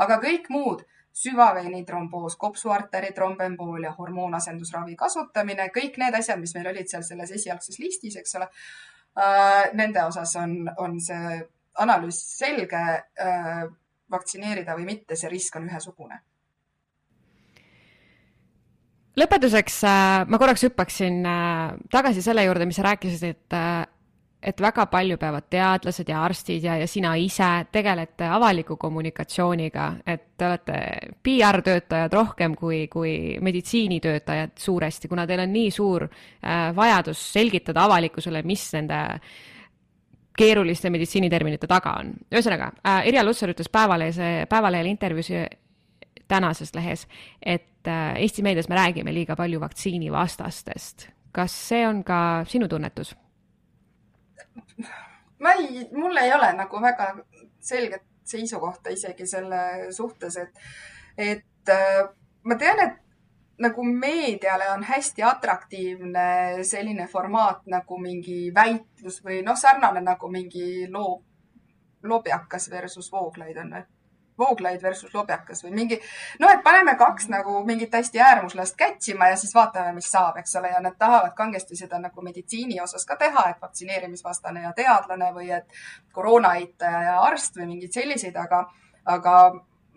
aga 0.00 0.16
kõik 0.22 0.48
muud 0.48 0.84
süvaveenitromboos, 1.12 2.36
kopsuarteri 2.36 3.12
trombemboolia, 3.12 3.90
hormoonasendusravi 3.98 4.96
kasutamine, 4.96 5.68
kõik 5.74 5.98
need 5.98 6.14
asjad, 6.14 6.38
mis 6.40 6.54
meil 6.54 6.70
olid 6.70 6.88
seal 6.88 7.02
selles 7.02 7.30
esialgses 7.30 7.78
listis, 7.78 8.16
eks 8.16 8.34
ole 8.38 8.48
äh,. 9.18 9.72
Nende 9.74 10.04
osas 10.04 10.36
on, 10.36 10.70
on 10.78 11.00
see 11.00 11.40
analüüs 11.82 12.22
selge 12.38 12.82
äh,. 13.26 13.64
vaktsineerida 14.10 14.74
või 14.74 14.86
mitte, 14.86 15.16
see 15.16 15.30
risk 15.30 15.56
on 15.56 15.68
ühesugune 15.68 16.22
lõpetuseks 19.20 19.80
äh, 19.86 20.26
ma 20.28 20.40
korraks 20.40 20.64
hüppaksin 20.68 21.24
äh, 21.26 21.78
tagasi 21.92 22.22
selle 22.24 22.44
juurde, 22.46 22.66
mis 22.68 22.78
sa 22.80 22.90
rääkisid, 22.90 23.24
et 23.34 23.56
äh, 23.56 23.80
et 24.40 24.56
väga 24.56 24.86
palju 24.88 25.18
peavad 25.20 25.50
teadlased 25.52 26.08
ja 26.08 26.22
arstid 26.24 26.64
ja, 26.64 26.78
ja 26.80 26.86
sina 26.88 27.10
ise 27.20 27.48
tegelete 27.68 28.24
avaliku 28.24 28.78
kommunikatsiooniga, 28.80 29.88
et 30.08 30.22
te 30.40 30.46
olete 30.46 30.78
PR-töötajad 31.20 32.16
rohkem 32.16 32.54
kui, 32.56 32.86
kui 32.88 33.36
meditsiinitöötajad 33.44 34.54
suuresti, 34.56 35.10
kuna 35.12 35.26
teil 35.28 35.44
on 35.44 35.52
nii 35.52 35.68
suur 35.76 36.06
vajadus 36.80 37.26
selgitada 37.34 37.84
avalikkusele, 37.84 38.40
mis 38.48 38.64
nende 38.78 39.02
keeruliste 40.40 40.88
meditsiiniterminite 40.88 41.68
taga 41.68 41.98
on. 42.00 42.14
ühesõnaga 42.32 42.72
Irja 43.12 43.26
Lutsar 43.28 43.52
ütles 43.52 43.68
Päevalehes, 43.68 44.24
Päevalehel 44.48 44.88
intervjuus 44.88 45.34
tänases 46.30 46.74
lehes, 46.74 47.06
et 47.42 47.88
äh, 47.88 48.14
Eesti 48.22 48.42
meedias 48.46 48.68
me 48.70 48.78
räägime 48.78 49.14
liiga 49.14 49.36
palju 49.36 49.60
vaktsiinivastastest. 49.60 51.08
kas 51.32 51.52
see 51.68 51.84
on 51.86 52.04
ka 52.04 52.44
sinu 52.48 52.68
tunnetus? 52.68 53.14
ma 55.38 55.52
ei, 55.52 55.88
mul 55.92 56.16
ei 56.16 56.32
ole 56.34 56.52
nagu 56.52 56.80
väga 56.82 57.12
selget 57.60 58.02
seisukohta 58.24 58.90
isegi 58.90 59.26
selle 59.26 59.92
suhtes, 59.92 60.36
et, 60.36 60.58
et 61.18 61.72
äh, 61.74 62.02
ma 62.42 62.56
tean, 62.58 62.80
et 62.80 62.98
nagu 63.60 63.84
meediale 63.84 64.70
on 64.72 64.84
hästi 64.84 65.22
atraktiivne 65.22 66.64
selline 66.64 67.06
formaat 67.06 67.66
nagu 67.68 67.98
mingi 68.00 68.54
väitlus 68.54 69.20
või 69.24 69.42
noh, 69.44 69.58
sarnane 69.58 70.00
nagu 70.04 70.30
mingi 70.32 70.86
loo, 70.88 71.18
lobjakas 72.02 72.70
versus 72.72 73.12
Vooglaid 73.12 73.58
on 73.60 73.74
või 73.76 73.99
Vooglaid 74.40 74.82
versus 74.82 75.12
Lobjakas 75.14 75.64
või 75.64 75.74
mingi, 75.76 76.00
noh, 76.40 76.50
et 76.50 76.64
paneme 76.64 76.96
kaks 77.00 77.28
nagu 77.32 77.60
mingit 77.68 77.94
hästi 77.94 78.22
äärmuslast 78.24 78.76
kätsima 78.80 79.28
ja 79.30 79.36
siis 79.40 79.54
vaatame, 79.54 79.92
mis 79.98 80.10
saab, 80.10 80.40
eks 80.40 80.56
ole, 80.60 80.72
ja 80.72 80.80
nad 80.80 80.96
tahavad 80.98 81.36
kangesti 81.36 81.78
seda 81.78 82.00
nagu 82.02 82.24
meditsiini 82.24 82.80
osas 82.80 83.06
ka 83.06 83.18
teha, 83.20 83.46
et 83.50 83.62
vaktsineerimisvastane 83.62 84.64
ja 84.64 84.72
teadlane 84.76 85.30
või 85.36 85.52
et 85.60 85.80
koroona 86.16 86.56
eitaja 86.60 87.02
ja 87.10 87.20
arst 87.28 87.60
või 87.60 87.74
mingeid 87.74 88.00
selliseid, 88.00 88.36
aga, 88.40 88.64
aga 89.04 89.36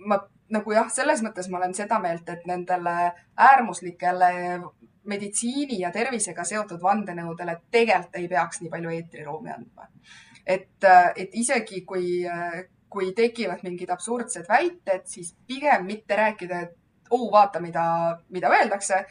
ma 0.04 0.20
nagu 0.54 0.76
jah, 0.76 0.90
selles 0.92 1.24
mõttes 1.26 1.50
ma 1.50 1.60
olen 1.60 1.74
seda 1.78 2.00
meelt, 2.04 2.28
et 2.30 2.46
nendele 2.50 2.96
äärmuslikele 3.40 4.34
meditsiini 5.10 5.80
ja 5.82 5.92
tervisega 5.92 6.46
seotud 6.48 6.82
vandenõudele 6.82 7.58
tegelikult 7.72 8.20
ei 8.20 8.30
peaks 8.32 8.62
nii 8.62 8.72
palju 8.72 8.94
eetriruumi 8.98 9.52
andma. 9.52 9.90
et, 10.46 10.86
et 11.16 11.36
isegi 11.40 11.82
kui, 11.88 12.24
kui 12.94 13.12
tekivad 13.18 13.66
mingid 13.66 13.90
absurdsed 13.94 14.46
väited, 14.50 15.08
siis 15.10 15.34
pigem 15.48 15.88
mitte 15.90 16.18
rääkida, 16.20 16.62
et 16.68 17.10
oo, 17.10 17.32
vaata, 17.32 17.60
mida, 17.60 17.84
mida 18.30 18.52
öeldakse, 18.54 19.04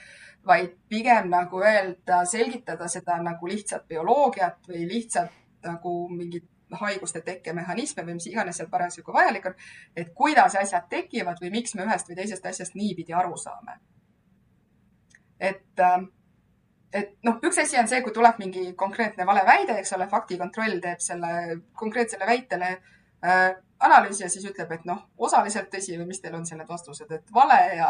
vaid 0.47 0.72
pigem 0.89 1.28
nagu 1.30 1.61
öelda, 1.62 2.24
selgitada 2.26 2.89
seda 2.91 3.18
nagu 3.22 3.51
lihtsat 3.51 3.87
bioloogiat 3.89 4.68
või 4.68 4.87
lihtsalt 4.91 5.39
nagu 5.62 5.93
mingit 6.11 6.49
haiguste 6.80 7.20
tekkemehhanisme 7.20 8.05
või 8.07 8.16
mis 8.16 8.26
iganes 8.30 8.59
seal 8.59 8.70
parasjagu 8.72 9.12
vajalik 9.12 9.47
on, 9.51 9.55
et 9.97 10.12
kuidas 10.16 10.57
asjad 10.57 10.89
tekivad 10.91 11.41
või 11.43 11.53
miks 11.59 11.76
me 11.76 11.87
ühest 11.87 12.09
või 12.09 12.18
teisest 12.22 12.47
asjast 12.49 12.74
niipidi 12.74 13.12
aru 13.12 13.37
saame. 13.37 13.78
et, 15.39 15.80
äh, 15.80 16.05
et 16.93 17.16
noh, 17.24 17.39
üks 17.43 17.59
asi 17.59 17.78
on 17.78 17.89
see, 17.89 18.01
kui 18.03 18.12
tuleb 18.12 18.39
mingi 18.39 18.72
konkreetne 18.78 19.26
valeväide, 19.26 19.78
eks 19.78 19.93
ole, 19.93 20.07
faktikontroll 20.09 20.80
teeb 20.80 21.01
selle 21.01 21.61
konkreetsele 21.74 22.26
väitele 22.26 22.70
äh, 23.24 23.57
analüüsi 23.87 24.24
ja 24.24 24.30
siis 24.33 24.45
ütleb, 24.49 24.70
et 24.72 24.85
noh, 24.89 25.01
osaliselt 25.18 25.70
tõsi 25.72 25.97
või 25.99 26.11
mis 26.12 26.20
teil 26.22 26.37
on 26.39 26.47
seal 26.47 26.61
need 26.61 26.70
vastused, 26.70 27.11
et 27.11 27.35
vale 27.35 27.59
ja 27.76 27.89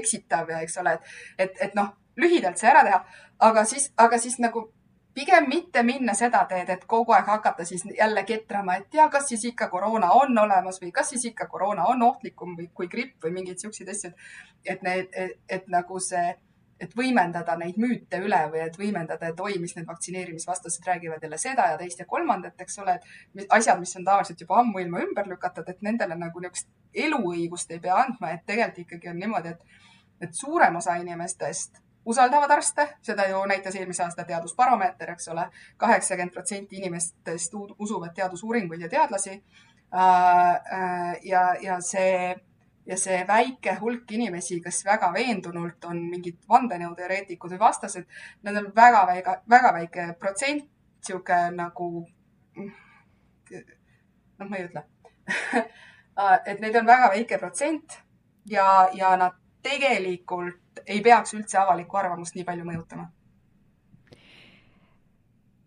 eksitav 0.00 0.50
ja 0.50 0.62
eks 0.64 0.78
ole, 0.82 0.96
et, 0.96 1.12
et, 1.38 1.60
et 1.68 1.76
noh, 1.78 1.92
lühidalt 2.16 2.60
see 2.60 2.70
ära 2.70 2.84
teha, 2.86 3.02
aga 3.48 3.64
siis, 3.68 3.90
aga 4.00 4.18
siis 4.22 4.38
nagu 4.42 4.68
pigem 5.14 5.48
mitte 5.48 5.82
minna 5.86 6.14
seda 6.18 6.42
teed, 6.50 6.70
et 6.70 6.84
kogu 6.90 7.14
aeg 7.14 7.28
hakata 7.30 7.64
siis 7.64 7.84
jälle 7.98 8.24
ketrama, 8.26 8.76
et 8.80 8.94
ja 8.94 9.08
kas 9.08 9.28
siis 9.30 9.44
ikka 9.50 9.68
koroona 9.70 10.10
on 10.12 10.38
olemas 10.38 10.80
või 10.82 10.90
kas 10.92 11.12
siis 11.14 11.28
ikka 11.30 11.46
koroona 11.50 11.86
on 11.90 12.02
ohtlikum 12.02 12.56
või 12.58 12.68
kui 12.74 12.88
gripp 12.90 13.22
või 13.24 13.36
mingeid 13.38 13.62
siukseid 13.62 13.92
asju. 13.94 14.10
et 14.64 14.82
need, 14.82 15.14
et 15.48 15.68
nagu 15.68 16.00
see, 16.00 16.34
et 16.80 16.96
võimendada 16.96 17.56
neid 17.60 17.76
müüte 17.80 18.18
üle 18.22 18.40
või 18.52 18.64
et 18.64 18.78
võimendada, 18.78 19.30
et 19.30 19.40
oi, 19.40 19.58
mis 19.62 19.76
need 19.76 19.86
vaktsineerimisvastased 19.86 20.86
räägivad 20.86 21.22
jälle 21.22 21.38
seda 21.38 21.68
ja 21.70 21.78
teist 21.78 22.02
ja 22.02 22.06
kolmandat, 22.10 22.60
eks 22.60 22.78
ole, 22.82 22.96
et 23.38 23.46
asjad, 23.54 23.78
mis 23.80 23.94
on 23.96 24.04
tavaliselt 24.04 24.40
juba 24.40 24.58
ammuilma 24.60 25.04
ümber 25.06 25.30
lükatud, 25.30 25.68
et 25.70 25.82
nendele 25.86 26.18
nagu 26.18 26.42
niisugust 26.42 26.68
eluõigust 26.94 27.70
ei 27.74 27.80
pea 27.82 27.96
andma, 28.02 28.34
et 28.34 28.44
tegelikult 28.46 28.84
ikkagi 28.86 29.10
on 29.10 29.18
niimoodi, 29.22 29.54
et, 29.54 29.80
et 30.26 30.34
suurem 30.34 30.76
osa 30.82 30.96
inimestest 31.02 31.80
usaldavad 32.04 32.50
arste, 32.50 32.88
seda 33.02 33.26
ju 33.28 33.40
näitas 33.48 33.76
eelmise 33.78 34.04
aasta 34.04 34.24
teadusbaromeeter, 34.28 35.14
eks 35.14 35.28
ole. 35.32 35.46
kaheksakümmend 35.76 36.32
protsenti 36.32 36.76
inimestest 36.76 37.54
usuvad 37.78 38.14
teadusuuringuid 38.14 38.80
ja 38.80 38.88
teadlasi. 38.88 39.38
Äh, 39.94 40.00
äh, 40.00 41.16
ja, 41.22 41.54
ja 41.60 41.80
see, 41.80 42.34
ja 42.86 42.96
see 43.00 43.24
väike 43.28 43.76
hulk 43.80 44.10
inimesi, 44.12 44.60
kes 44.64 44.82
väga 44.84 45.10
veendunult 45.14 45.84
on 45.88 46.02
mingid 46.10 46.38
vandenõuteoreetikud 46.48 47.54
või 47.54 47.60
vastased, 47.62 48.06
nad 48.42 48.60
on 48.60 48.70
väga 48.76 49.04
väike, 49.08 49.36
väga 49.50 49.72
väike 49.78 50.06
protsent, 50.20 50.68
sihuke 51.04 51.38
nagu, 51.54 51.88
noh, 52.60 54.48
ma 54.48 54.60
ei 54.60 54.68
ütle. 54.68 54.84
Et 56.50 56.60
neid 56.60 56.76
on 56.76 56.86
väga 56.86 57.10
väike 57.16 57.40
protsent 57.40 57.98
ja, 58.46 58.88
ja 58.94 59.16
nad 59.16 59.40
tegelikult 59.64 60.84
ei 60.86 61.00
peaks 61.02 61.34
üldse 61.34 61.58
avalikku 61.58 61.96
arvamust 61.96 62.36
nii 62.36 62.44
palju 62.44 62.66
mõjutama 62.68 63.08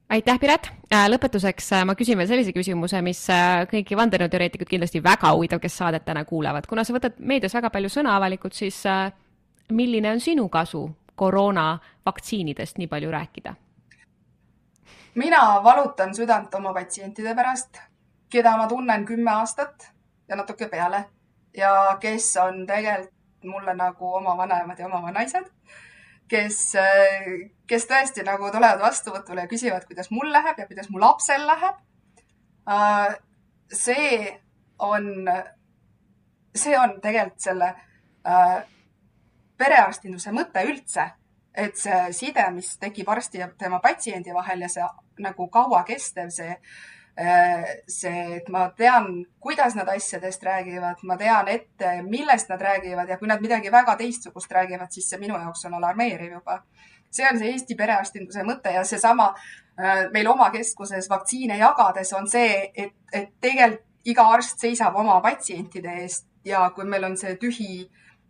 aitäh, 0.10 0.40
Piret. 0.40 0.70
Äh, 0.94 1.08
lõpetuseks 1.12 1.72
äh, 1.76 1.84
ma 1.86 1.96
küsin 2.00 2.18
veel 2.20 2.30
sellise 2.30 2.54
küsimuse, 2.56 3.02
mis 3.06 3.20
äh, 3.34 3.66
kõiki 3.72 3.98
vandenõuteoreetikuid 4.00 4.70
kindlasti 4.70 5.02
väga 5.04 5.34
huvitav, 5.36 5.62
kes 5.64 5.78
saadet 5.82 6.06
täna 6.06 6.24
kuulavad. 6.26 6.68
kuna 6.68 6.84
sa 6.84 6.96
võtad 6.96 7.20
meedias 7.20 7.54
väga 7.54 7.70
palju 7.74 7.92
sõna 7.92 8.16
avalikult, 8.16 8.56
siis 8.56 8.84
milline 9.70 10.12
on 10.12 10.24
sinu 10.24 10.48
kasu 10.50 10.88
koroonavaktsiinidest 11.16 12.78
nii 12.78 12.88
palju 12.88 13.12
rääkida? 13.12 13.56
mina 15.16 15.42
valutan 15.64 16.16
südant 16.16 16.56
oma 16.56 16.74
patsientide 16.74 17.36
pärast, 17.36 17.80
keda 18.30 18.58
ma 18.58 18.68
tunnen 18.68 19.06
kümme 19.06 19.32
aastat 19.32 19.92
ja 20.30 20.36
natuke 20.36 20.68
peale 20.70 21.06
ja 21.58 21.98
kes 22.00 22.36
on 22.38 22.66
tegelikult 22.68 23.14
mulle 23.44 23.74
nagu 23.74 24.14
oma 24.16 24.38
vanemad 24.38 24.80
ja 24.80 24.86
oma 24.86 25.02
vanaisad, 25.02 25.46
kes, 26.30 26.58
kes 27.68 27.86
tõesti 27.90 28.26
nagu 28.28 28.52
tulevad 28.52 28.82
vastuvõtule 28.82 29.46
ja 29.46 29.52
küsivad, 29.52 29.86
kuidas 29.88 30.12
mul 30.12 30.32
läheb 30.32 30.60
ja 30.60 30.68
kuidas 30.68 30.90
mu 30.90 31.00
lapsel 31.04 31.46
läheb. 31.48 31.84
see 33.74 34.42
on, 34.80 35.30
see 36.56 36.76
on 36.80 37.00
tegelikult 37.02 37.42
selle 37.42 37.72
perearstinduse 39.58 40.32
mõte 40.32 40.64
üldse, 40.68 41.08
et 41.56 41.78
see 41.78 42.12
side, 42.14 42.44
mis 42.54 42.76
tekib 42.78 43.10
arsti 43.10 43.42
ja 43.42 43.48
tema 43.58 43.80
patsiendi 43.80 44.34
vahel 44.34 44.62
ja 44.62 44.70
see 44.70 44.92
nagu 45.24 45.48
kauakestev, 45.50 46.30
see 46.30 46.54
Äh, 46.54 46.97
see, 47.18 48.36
et 48.38 48.50
ma 48.54 48.68
tean, 48.78 49.08
kuidas 49.42 49.74
nad 49.76 49.90
asjadest 49.90 50.44
räägivad, 50.44 51.00
ma 51.10 51.18
tean 51.18 51.48
ette, 51.50 51.96
millest 52.06 52.52
nad 52.52 52.62
räägivad 52.62 53.10
ja 53.10 53.18
kui 53.18 53.28
nad 53.28 53.42
midagi 53.42 53.72
väga 53.74 53.96
teistsugust 53.98 54.52
räägivad, 54.54 54.92
siis 54.94 55.10
see 55.10 55.20
minu 55.22 55.40
jaoks 55.40 55.66
on 55.66 55.80
alarmeeriv 55.80 56.38
juba. 56.38 56.62
see 57.12 57.26
on 57.32 57.40
see 57.40 57.54
Eesti 57.56 57.76
perearstinduse 57.80 58.44
mõte 58.44 58.70
ja 58.74 58.84
seesama 58.86 59.32
äh, 59.34 60.12
meil 60.14 60.28
oma 60.28 60.52
keskuses 60.52 61.10
vaktsiine 61.10 61.58
jagades 61.58 62.14
on 62.14 62.28
see, 62.28 62.72
et, 62.76 62.94
et 63.14 63.30
tegelikult 63.42 63.86
iga 64.08 64.24
arst 64.32 64.60
seisab 64.60 64.96
oma 64.96 65.20
patsientide 65.24 65.94
eest 66.04 66.28
ja 66.46 66.70
kui 66.76 66.86
meil 66.86 67.04
on 67.04 67.18
see 67.20 67.36
tühi, 67.42 67.88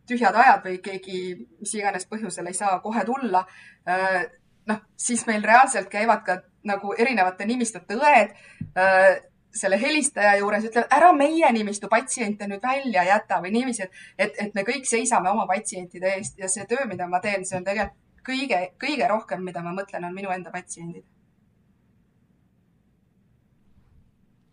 tühjad 0.09 0.35
ajad 0.35 0.63
või 0.65 0.77
keegi 0.81 1.21
mis 1.59 1.73
iganes 1.77 2.07
põhjusel 2.09 2.47
ei 2.47 2.57
saa 2.57 2.79
kohe 2.79 3.03
tulla, 3.05 3.43
äh, 3.89 4.23
noh, 4.67 4.83
siis 4.97 5.25
meil 5.27 5.43
reaalselt 5.43 5.89
käivad 5.91 6.23
ka 6.25 6.39
nagu 6.67 6.93
erinevate 6.97 7.47
nimistute 7.49 7.97
õed 7.97 8.33
äh, 8.77 9.17
selle 9.57 9.79
helistaja 9.81 10.35
juures 10.37 10.65
ütlevad, 10.67 10.91
ära 10.93 11.11
meie 11.15 11.49
nimistu 11.55 11.89
patsiente 11.89 12.47
nüüd 12.47 12.63
välja 12.63 13.03
jäta 13.07 13.39
või 13.41 13.53
niiviisi, 13.55 13.87
et, 13.87 14.01
et, 14.17 14.41
et 14.45 14.57
me 14.57 14.63
kõik 14.67 14.85
seisame 14.85 15.31
oma 15.31 15.47
patsientide 15.49 16.13
eest 16.17 16.37
ja 16.39 16.49
see 16.51 16.67
töö, 16.69 16.85
mida 16.89 17.07
ma 17.09 17.21
teen, 17.23 17.45
see 17.45 17.57
on 17.59 17.65
tegelikult 17.65 18.03
kõige, 18.27 18.59
kõige 18.81 19.07
rohkem, 19.07 19.45
mida 19.47 19.63
ma 19.63 19.73
mõtlen, 19.75 20.05
on 20.07 20.15
minu 20.15 20.33
enda 20.33 20.51
patsiendid. 20.51 21.05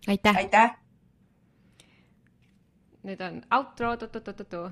aitäh. 0.08 0.36
aitäh. 0.36 0.74
nüüd 3.04 3.20
on 3.20 3.42
outro, 3.52 3.96
tu-tu-tu-tu-tu 3.96 4.70